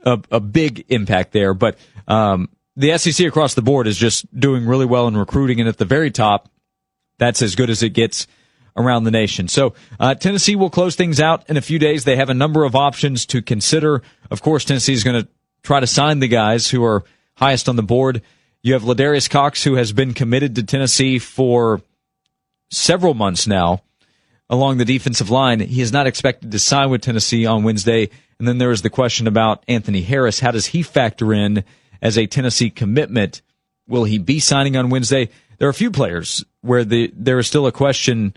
a, 0.05 0.19
a 0.31 0.39
big 0.39 0.85
impact 0.89 1.31
there, 1.31 1.53
but 1.53 1.77
um, 2.07 2.49
the 2.75 2.97
SEC 2.97 3.25
across 3.25 3.53
the 3.53 3.61
board 3.61 3.87
is 3.87 3.97
just 3.97 4.25
doing 4.37 4.65
really 4.65 4.85
well 4.85 5.07
in 5.07 5.15
recruiting, 5.15 5.59
and 5.59 5.69
at 5.69 5.77
the 5.77 5.85
very 5.85 6.11
top, 6.11 6.49
that's 7.17 7.41
as 7.41 7.55
good 7.55 7.69
as 7.69 7.83
it 7.83 7.91
gets 7.91 8.27
around 8.75 9.03
the 9.03 9.11
nation. 9.11 9.47
So 9.47 9.75
uh, 9.99 10.15
Tennessee 10.15 10.55
will 10.55 10.69
close 10.69 10.95
things 10.95 11.19
out 11.19 11.49
in 11.49 11.57
a 11.57 11.61
few 11.61 11.79
days. 11.79 12.03
They 12.03 12.15
have 12.15 12.29
a 12.29 12.33
number 12.33 12.65
of 12.65 12.75
options 12.75 13.25
to 13.27 13.41
consider. 13.41 14.01
Of 14.31 14.41
course, 14.41 14.65
Tennessee 14.65 14.93
is 14.93 15.03
going 15.03 15.23
to 15.23 15.29
try 15.61 15.79
to 15.79 15.87
sign 15.87 16.19
the 16.19 16.27
guys 16.27 16.69
who 16.69 16.83
are 16.83 17.03
highest 17.35 17.69
on 17.69 17.75
the 17.75 17.83
board. 17.83 18.21
You 18.61 18.73
have 18.73 18.83
Ladarius 18.83 19.29
Cox, 19.29 19.63
who 19.63 19.75
has 19.75 19.93
been 19.93 20.13
committed 20.13 20.55
to 20.55 20.63
Tennessee 20.63 21.19
for 21.19 21.81
several 22.71 23.13
months 23.13 23.45
now 23.45 23.83
along 24.53 24.77
the 24.77 24.85
defensive 24.85 25.31
line. 25.31 25.59
He 25.59 25.81
is 25.81 25.91
not 25.91 26.05
expected 26.05 26.51
to 26.51 26.59
sign 26.59 26.91
with 26.91 27.01
Tennessee 27.01 27.47
on 27.47 27.63
Wednesday. 27.63 28.11
And 28.37 28.47
then 28.47 28.59
there 28.59 28.69
is 28.69 28.83
the 28.83 28.89
question 28.91 29.25
about 29.25 29.63
Anthony 29.67 30.03
Harris. 30.03 30.41
How 30.41 30.51
does 30.51 30.67
he 30.67 30.83
factor 30.83 31.33
in 31.33 31.63
as 32.03 32.19
a 32.19 32.27
Tennessee 32.27 32.69
commitment? 32.69 33.41
Will 33.87 34.03
he 34.03 34.19
be 34.19 34.39
signing 34.39 34.77
on 34.77 34.91
Wednesday? 34.91 35.29
There 35.57 35.67
are 35.67 35.71
a 35.71 35.73
few 35.73 35.89
players 35.89 36.45
where 36.61 36.85
the 36.85 37.11
there 37.15 37.39
is 37.39 37.47
still 37.47 37.65
a 37.65 37.71
question: 37.71 38.35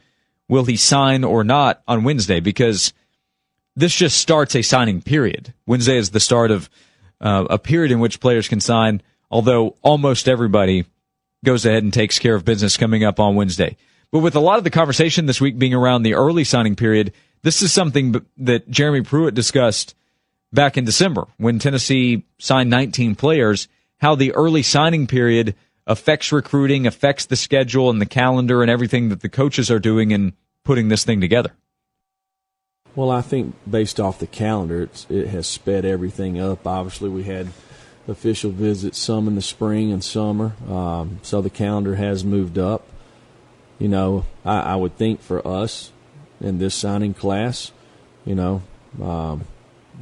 Will 0.48 0.64
he 0.64 0.76
sign 0.76 1.22
or 1.22 1.44
not 1.44 1.82
on 1.86 2.02
Wednesday? 2.02 2.40
Because 2.40 2.94
this 3.74 3.94
just 3.94 4.16
starts 4.16 4.56
a 4.56 4.62
signing 4.62 5.02
period. 5.02 5.52
Wednesday 5.66 5.98
is 5.98 6.10
the 6.10 6.20
start 6.20 6.50
of 6.50 6.70
uh, 7.20 7.44
a 7.50 7.58
period 7.58 7.92
in 7.92 8.00
which 8.00 8.20
players 8.20 8.48
can 8.48 8.60
sign. 8.60 9.02
Although 9.30 9.76
almost 9.82 10.28
everybody 10.28 10.86
goes 11.44 11.66
ahead 11.66 11.82
and 11.82 11.92
takes 11.92 12.18
care 12.18 12.34
of 12.34 12.44
business 12.46 12.78
coming 12.78 13.04
up 13.04 13.20
on 13.20 13.34
Wednesday. 13.34 13.76
But 14.10 14.20
with 14.20 14.36
a 14.36 14.40
lot 14.40 14.58
of 14.58 14.64
the 14.64 14.70
conversation 14.70 15.26
this 15.26 15.40
week 15.40 15.58
being 15.58 15.74
around 15.74 16.02
the 16.02 16.14
early 16.14 16.44
signing 16.44 16.76
period, 16.76 17.12
this 17.42 17.62
is 17.62 17.72
something 17.72 18.24
that 18.38 18.70
Jeremy 18.70 19.02
Pruitt 19.02 19.34
discussed 19.34 19.94
back 20.52 20.76
in 20.76 20.84
December 20.84 21.26
when 21.36 21.58
Tennessee 21.58 22.24
signed 22.38 22.70
19 22.70 23.14
players, 23.14 23.68
how 23.98 24.14
the 24.14 24.32
early 24.32 24.62
signing 24.62 25.06
period 25.06 25.54
affects 25.86 26.32
recruiting, 26.32 26.86
affects 26.86 27.26
the 27.26 27.36
schedule 27.36 27.90
and 27.90 28.00
the 28.00 28.06
calendar 28.06 28.62
and 28.62 28.70
everything 28.70 29.08
that 29.08 29.20
the 29.20 29.28
coaches 29.28 29.70
are 29.70 29.78
doing 29.78 30.10
in 30.10 30.32
putting 30.64 30.88
this 30.88 31.04
thing 31.04 31.20
together. 31.20 31.52
Well, 32.94 33.10
I 33.10 33.20
think 33.20 33.54
based 33.70 34.00
off 34.00 34.18
the 34.18 34.26
calendar, 34.26 34.88
it 35.10 35.28
has 35.28 35.46
sped 35.46 35.84
everything 35.84 36.40
up. 36.40 36.66
Obviously, 36.66 37.10
we 37.10 37.24
had 37.24 37.48
official 38.08 38.50
visits, 38.50 38.98
some 38.98 39.28
in 39.28 39.34
the 39.34 39.42
spring 39.42 39.92
and 39.92 40.02
summer, 40.02 40.52
um, 40.68 41.18
so 41.22 41.42
the 41.42 41.50
calendar 41.50 41.96
has 41.96 42.24
moved 42.24 42.56
up 42.56 42.88
you 43.78 43.88
know, 43.88 44.24
I, 44.44 44.60
I 44.60 44.76
would 44.76 44.96
think 44.96 45.20
for 45.20 45.46
us 45.46 45.92
in 46.40 46.58
this 46.58 46.74
signing 46.74 47.14
class, 47.14 47.72
you 48.24 48.34
know, 48.34 48.62
um, 49.02 49.44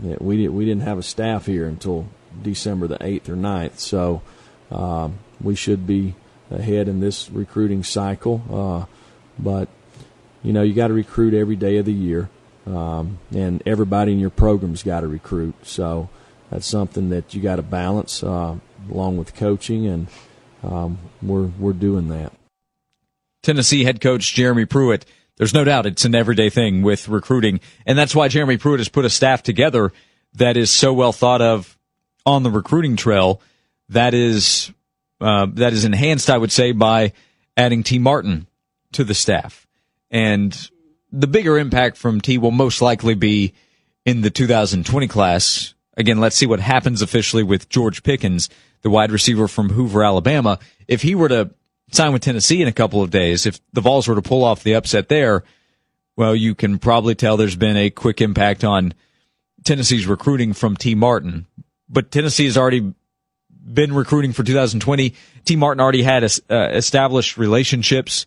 we 0.00 0.38
did, 0.38 0.50
we 0.50 0.64
didn't 0.64 0.82
have 0.82 0.98
a 0.98 1.02
staff 1.02 1.46
here 1.46 1.66
until 1.66 2.08
December 2.42 2.86
the 2.86 3.04
eighth 3.04 3.28
or 3.28 3.36
9th, 3.36 3.78
so 3.78 4.22
um, 4.70 5.18
we 5.40 5.54
should 5.54 5.86
be 5.86 6.14
ahead 6.50 6.88
in 6.88 7.00
this 7.00 7.30
recruiting 7.30 7.84
cycle. 7.84 8.42
Uh, 8.50 8.86
but 9.38 9.68
you 10.42 10.52
know, 10.52 10.62
you 10.62 10.74
got 10.74 10.88
to 10.88 10.94
recruit 10.94 11.34
every 11.34 11.56
day 11.56 11.78
of 11.78 11.86
the 11.86 11.92
year, 11.92 12.28
um, 12.66 13.18
and 13.34 13.62
everybody 13.66 14.12
in 14.12 14.18
your 14.18 14.30
program's 14.30 14.82
got 14.82 15.00
to 15.00 15.08
recruit. 15.08 15.54
So 15.62 16.08
that's 16.50 16.66
something 16.66 17.10
that 17.10 17.34
you 17.34 17.40
got 17.40 17.56
to 17.56 17.62
balance 17.62 18.22
uh, 18.22 18.56
along 18.90 19.16
with 19.16 19.34
coaching, 19.34 19.86
and 19.86 20.08
um, 20.62 20.98
we're 21.22 21.46
we're 21.58 21.72
doing 21.72 22.08
that. 22.08 22.32
Tennessee 23.44 23.84
head 23.84 24.00
coach 24.00 24.34
Jeremy 24.34 24.64
Pruitt. 24.64 25.04
There's 25.36 25.54
no 25.54 25.64
doubt 25.64 25.86
it's 25.86 26.04
an 26.04 26.14
everyday 26.14 26.50
thing 26.50 26.82
with 26.82 27.08
recruiting. 27.08 27.60
And 27.86 27.96
that's 27.98 28.14
why 28.14 28.28
Jeremy 28.28 28.56
Pruitt 28.56 28.80
has 28.80 28.88
put 28.88 29.04
a 29.04 29.10
staff 29.10 29.42
together 29.42 29.92
that 30.34 30.56
is 30.56 30.70
so 30.70 30.92
well 30.92 31.12
thought 31.12 31.42
of 31.42 31.78
on 32.26 32.42
the 32.42 32.50
recruiting 32.50 32.96
trail. 32.96 33.40
That 33.90 34.14
is, 34.14 34.72
uh, 35.20 35.46
that 35.54 35.72
is 35.72 35.84
enhanced, 35.84 36.30
I 36.30 36.38
would 36.38 36.52
say, 36.52 36.72
by 36.72 37.12
adding 37.56 37.82
Tee 37.82 37.98
Martin 37.98 38.46
to 38.92 39.04
the 39.04 39.14
staff. 39.14 39.66
And 40.10 40.70
the 41.12 41.26
bigger 41.26 41.58
impact 41.58 41.96
from 41.96 42.20
Tee 42.20 42.38
will 42.38 42.50
most 42.50 42.80
likely 42.80 43.14
be 43.14 43.54
in 44.04 44.22
the 44.22 44.30
2020 44.30 45.06
class 45.08 45.74
again, 45.96 46.18
let's 46.18 46.36
see 46.36 46.46
what 46.46 46.60
happens 46.60 47.02
officially 47.02 47.42
with 47.42 47.68
George 47.68 48.02
Pickens, 48.02 48.48
the 48.82 48.90
wide 48.90 49.12
receiver 49.12 49.48
from 49.48 49.70
Hoover, 49.70 50.04
Alabama. 50.04 50.58
If 50.88 51.02
he 51.02 51.14
were 51.14 51.28
to 51.28 51.50
sign 51.92 52.12
with 52.12 52.22
Tennessee 52.22 52.62
in 52.62 52.68
a 52.68 52.72
couple 52.72 53.02
of 53.02 53.10
days, 53.10 53.46
if 53.46 53.60
the 53.72 53.80
Vols 53.80 54.08
were 54.08 54.14
to 54.14 54.22
pull 54.22 54.44
off 54.44 54.62
the 54.62 54.74
upset 54.74 55.08
there, 55.08 55.44
well, 56.16 56.34
you 56.34 56.54
can 56.54 56.78
probably 56.78 57.14
tell 57.14 57.36
there's 57.36 57.56
been 57.56 57.76
a 57.76 57.90
quick 57.90 58.20
impact 58.20 58.64
on 58.64 58.94
Tennessee's 59.64 60.06
recruiting 60.06 60.52
from 60.52 60.76
Tee 60.76 60.94
Martin. 60.94 61.46
But 61.88 62.10
Tennessee 62.10 62.44
has 62.44 62.56
already 62.56 62.94
been 63.50 63.94
recruiting 63.94 64.32
for 64.32 64.42
2020. 64.42 65.14
Tee 65.44 65.56
Martin 65.56 65.80
already 65.80 66.02
had 66.02 66.22
uh, 66.24 66.68
established 66.70 67.36
relationships 67.36 68.26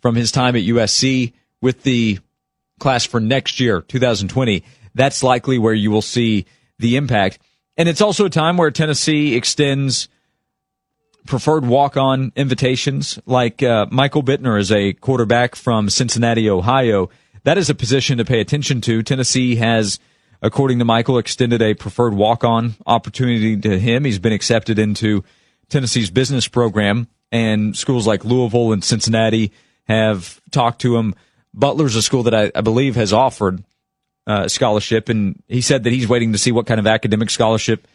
from 0.00 0.14
his 0.14 0.32
time 0.32 0.56
at 0.56 0.62
USC 0.62 1.32
with 1.60 1.82
the 1.84 2.18
class 2.80 3.04
for 3.04 3.20
next 3.20 3.60
year, 3.60 3.80
2020. 3.80 4.64
That's 4.94 5.22
likely 5.22 5.58
where 5.58 5.74
you 5.74 5.90
will 5.90 6.02
see 6.02 6.46
the 6.78 6.96
impact. 6.96 7.38
And 7.76 7.88
it's 7.88 8.00
also 8.00 8.26
a 8.26 8.30
time 8.30 8.56
where 8.56 8.70
Tennessee 8.70 9.34
extends 9.36 10.08
preferred 11.26 11.64
walk-on 11.66 12.32
invitations 12.36 13.18
like 13.26 13.62
uh, 13.62 13.86
Michael 13.90 14.22
Bittner 14.22 14.58
is 14.58 14.72
a 14.72 14.92
quarterback 14.94 15.54
from 15.54 15.88
Cincinnati, 15.88 16.48
Ohio. 16.50 17.10
That 17.44 17.58
is 17.58 17.70
a 17.70 17.74
position 17.74 18.18
to 18.18 18.24
pay 18.24 18.40
attention 18.40 18.80
to. 18.82 19.02
Tennessee 19.02 19.56
has, 19.56 19.98
according 20.40 20.78
to 20.78 20.84
Michael, 20.84 21.18
extended 21.18 21.62
a 21.62 21.74
preferred 21.74 22.14
walk-on 22.14 22.74
opportunity 22.86 23.56
to 23.56 23.78
him. 23.78 24.04
He's 24.04 24.18
been 24.18 24.32
accepted 24.32 24.78
into 24.78 25.24
Tennessee's 25.68 26.10
business 26.10 26.48
program 26.48 27.08
and 27.30 27.76
schools 27.76 28.06
like 28.06 28.24
Louisville 28.24 28.72
and 28.72 28.84
Cincinnati 28.84 29.52
have 29.84 30.40
talked 30.50 30.82
to 30.82 30.96
him. 30.96 31.14
Butler's 31.54 31.96
a 31.96 32.02
school 32.02 32.24
that 32.24 32.34
I, 32.34 32.52
I 32.54 32.60
believe 32.60 32.94
has 32.96 33.12
offered 33.12 33.64
uh, 34.26 34.48
scholarship, 34.48 35.08
and 35.08 35.42
he 35.48 35.60
said 35.60 35.84
that 35.84 35.92
he's 35.92 36.08
waiting 36.08 36.32
to 36.32 36.38
see 36.38 36.52
what 36.52 36.66
kind 36.66 36.78
of 36.78 36.86
academic 36.86 37.30
scholarship 37.30 37.88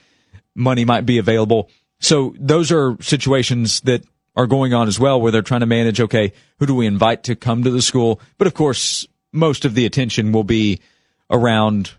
money 0.55 0.85
might 0.85 1.05
be 1.05 1.17
available. 1.19 1.69
So 1.99 2.35
those 2.39 2.71
are 2.71 2.97
situations 3.01 3.81
that 3.81 4.03
are 4.35 4.47
going 4.47 4.73
on 4.73 4.87
as 4.87 4.99
well, 4.99 5.19
where 5.19 5.31
they're 5.31 5.41
trying 5.41 5.61
to 5.61 5.65
manage. 5.65 5.99
Okay, 5.99 6.33
who 6.59 6.65
do 6.65 6.75
we 6.75 6.85
invite 6.85 7.23
to 7.23 7.35
come 7.35 7.63
to 7.63 7.71
the 7.71 7.81
school? 7.81 8.21
But 8.37 8.47
of 8.47 8.53
course, 8.53 9.07
most 9.33 9.65
of 9.65 9.73
the 9.73 9.85
attention 9.85 10.31
will 10.31 10.43
be 10.43 10.79
around 11.29 11.91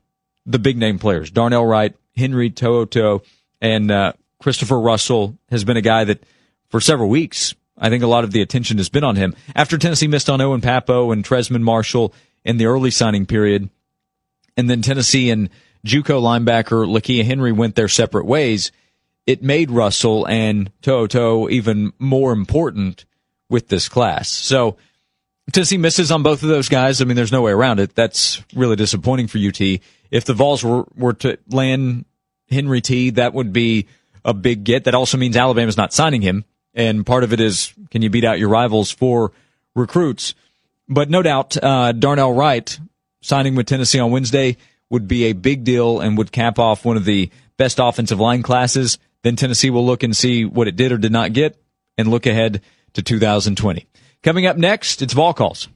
the 0.46 0.58
big 0.58 0.78
name 0.78 0.98
players: 0.98 1.30
Darnell 1.30 1.66
Wright, 1.66 1.94
Henry 2.16 2.50
To'oTo'o, 2.50 3.24
and 3.60 3.90
uh, 3.90 4.12
Christopher 4.40 4.78
Russell 4.78 5.36
has 5.50 5.64
been 5.64 5.76
a 5.76 5.82
guy 5.82 6.04
that 6.04 6.24
for 6.68 6.80
several 6.80 7.08
weeks. 7.08 7.54
I 7.80 7.90
think 7.90 8.02
a 8.02 8.08
lot 8.08 8.24
of 8.24 8.32
the 8.32 8.42
attention 8.42 8.78
has 8.78 8.88
been 8.88 9.04
on 9.04 9.14
him. 9.14 9.36
After 9.54 9.78
Tennessee 9.78 10.08
missed 10.08 10.28
on 10.28 10.40
Owen 10.40 10.60
Pappoe 10.60 11.12
and 11.12 11.24
Trezmen 11.24 11.62
Marshall 11.62 12.12
in 12.44 12.56
the 12.56 12.66
early 12.66 12.90
signing 12.90 13.24
period, 13.24 13.70
and 14.56 14.68
then 14.68 14.82
Tennessee 14.82 15.30
and 15.30 15.48
JUCO 15.86 16.20
linebacker 16.20 16.88
Lakia 16.88 17.24
Henry 17.24 17.52
went 17.52 17.76
their 17.76 17.86
separate 17.86 18.26
ways, 18.26 18.72
it 19.28 19.42
made 19.42 19.70
Russell 19.70 20.26
and 20.26 20.72
To'oTo'o 20.80 21.50
even 21.50 21.92
more 21.98 22.32
important 22.32 23.04
with 23.50 23.68
this 23.68 23.86
class. 23.86 24.30
So 24.30 24.78
Tennessee 25.52 25.76
misses 25.76 26.10
on 26.10 26.22
both 26.22 26.42
of 26.42 26.48
those 26.48 26.70
guys. 26.70 27.02
I 27.02 27.04
mean, 27.04 27.14
there's 27.14 27.30
no 27.30 27.42
way 27.42 27.52
around 27.52 27.78
it. 27.78 27.94
That's 27.94 28.42
really 28.54 28.74
disappointing 28.74 29.26
for 29.26 29.36
UT. 29.36 29.60
If 30.10 30.24
the 30.24 30.32
Vols 30.32 30.64
were, 30.64 30.86
were 30.96 31.12
to 31.12 31.36
land 31.50 32.06
Henry 32.48 32.80
T, 32.80 33.10
that 33.10 33.34
would 33.34 33.52
be 33.52 33.86
a 34.24 34.32
big 34.32 34.64
get. 34.64 34.84
That 34.84 34.94
also 34.94 35.18
means 35.18 35.36
Alabama's 35.36 35.76
not 35.76 35.92
signing 35.92 36.22
him. 36.22 36.46
And 36.72 37.04
part 37.04 37.22
of 37.22 37.34
it 37.34 37.40
is, 37.40 37.74
can 37.90 38.00
you 38.00 38.08
beat 38.08 38.24
out 38.24 38.38
your 38.38 38.48
rivals 38.48 38.90
for 38.90 39.32
recruits? 39.74 40.34
But 40.88 41.10
no 41.10 41.20
doubt, 41.20 41.62
uh, 41.62 41.92
Darnell 41.92 42.32
Wright 42.32 42.78
signing 43.20 43.56
with 43.56 43.66
Tennessee 43.66 43.98
on 43.98 44.10
Wednesday 44.10 44.56
would 44.88 45.06
be 45.06 45.24
a 45.24 45.34
big 45.34 45.64
deal 45.64 46.00
and 46.00 46.16
would 46.16 46.32
cap 46.32 46.58
off 46.58 46.86
one 46.86 46.96
of 46.96 47.04
the 47.04 47.30
best 47.58 47.78
offensive 47.78 48.18
line 48.18 48.42
classes. 48.42 48.96
Then 49.22 49.36
Tennessee 49.36 49.70
will 49.70 49.84
look 49.84 50.02
and 50.02 50.16
see 50.16 50.44
what 50.44 50.68
it 50.68 50.76
did 50.76 50.92
or 50.92 50.98
did 50.98 51.12
not 51.12 51.32
get 51.32 51.60
and 51.96 52.08
look 52.08 52.26
ahead 52.26 52.62
to 52.94 53.02
2020. 53.02 53.86
Coming 54.22 54.46
up 54.46 54.56
next, 54.56 55.02
it's 55.02 55.12
Vol 55.12 55.34
Calls. 55.34 55.68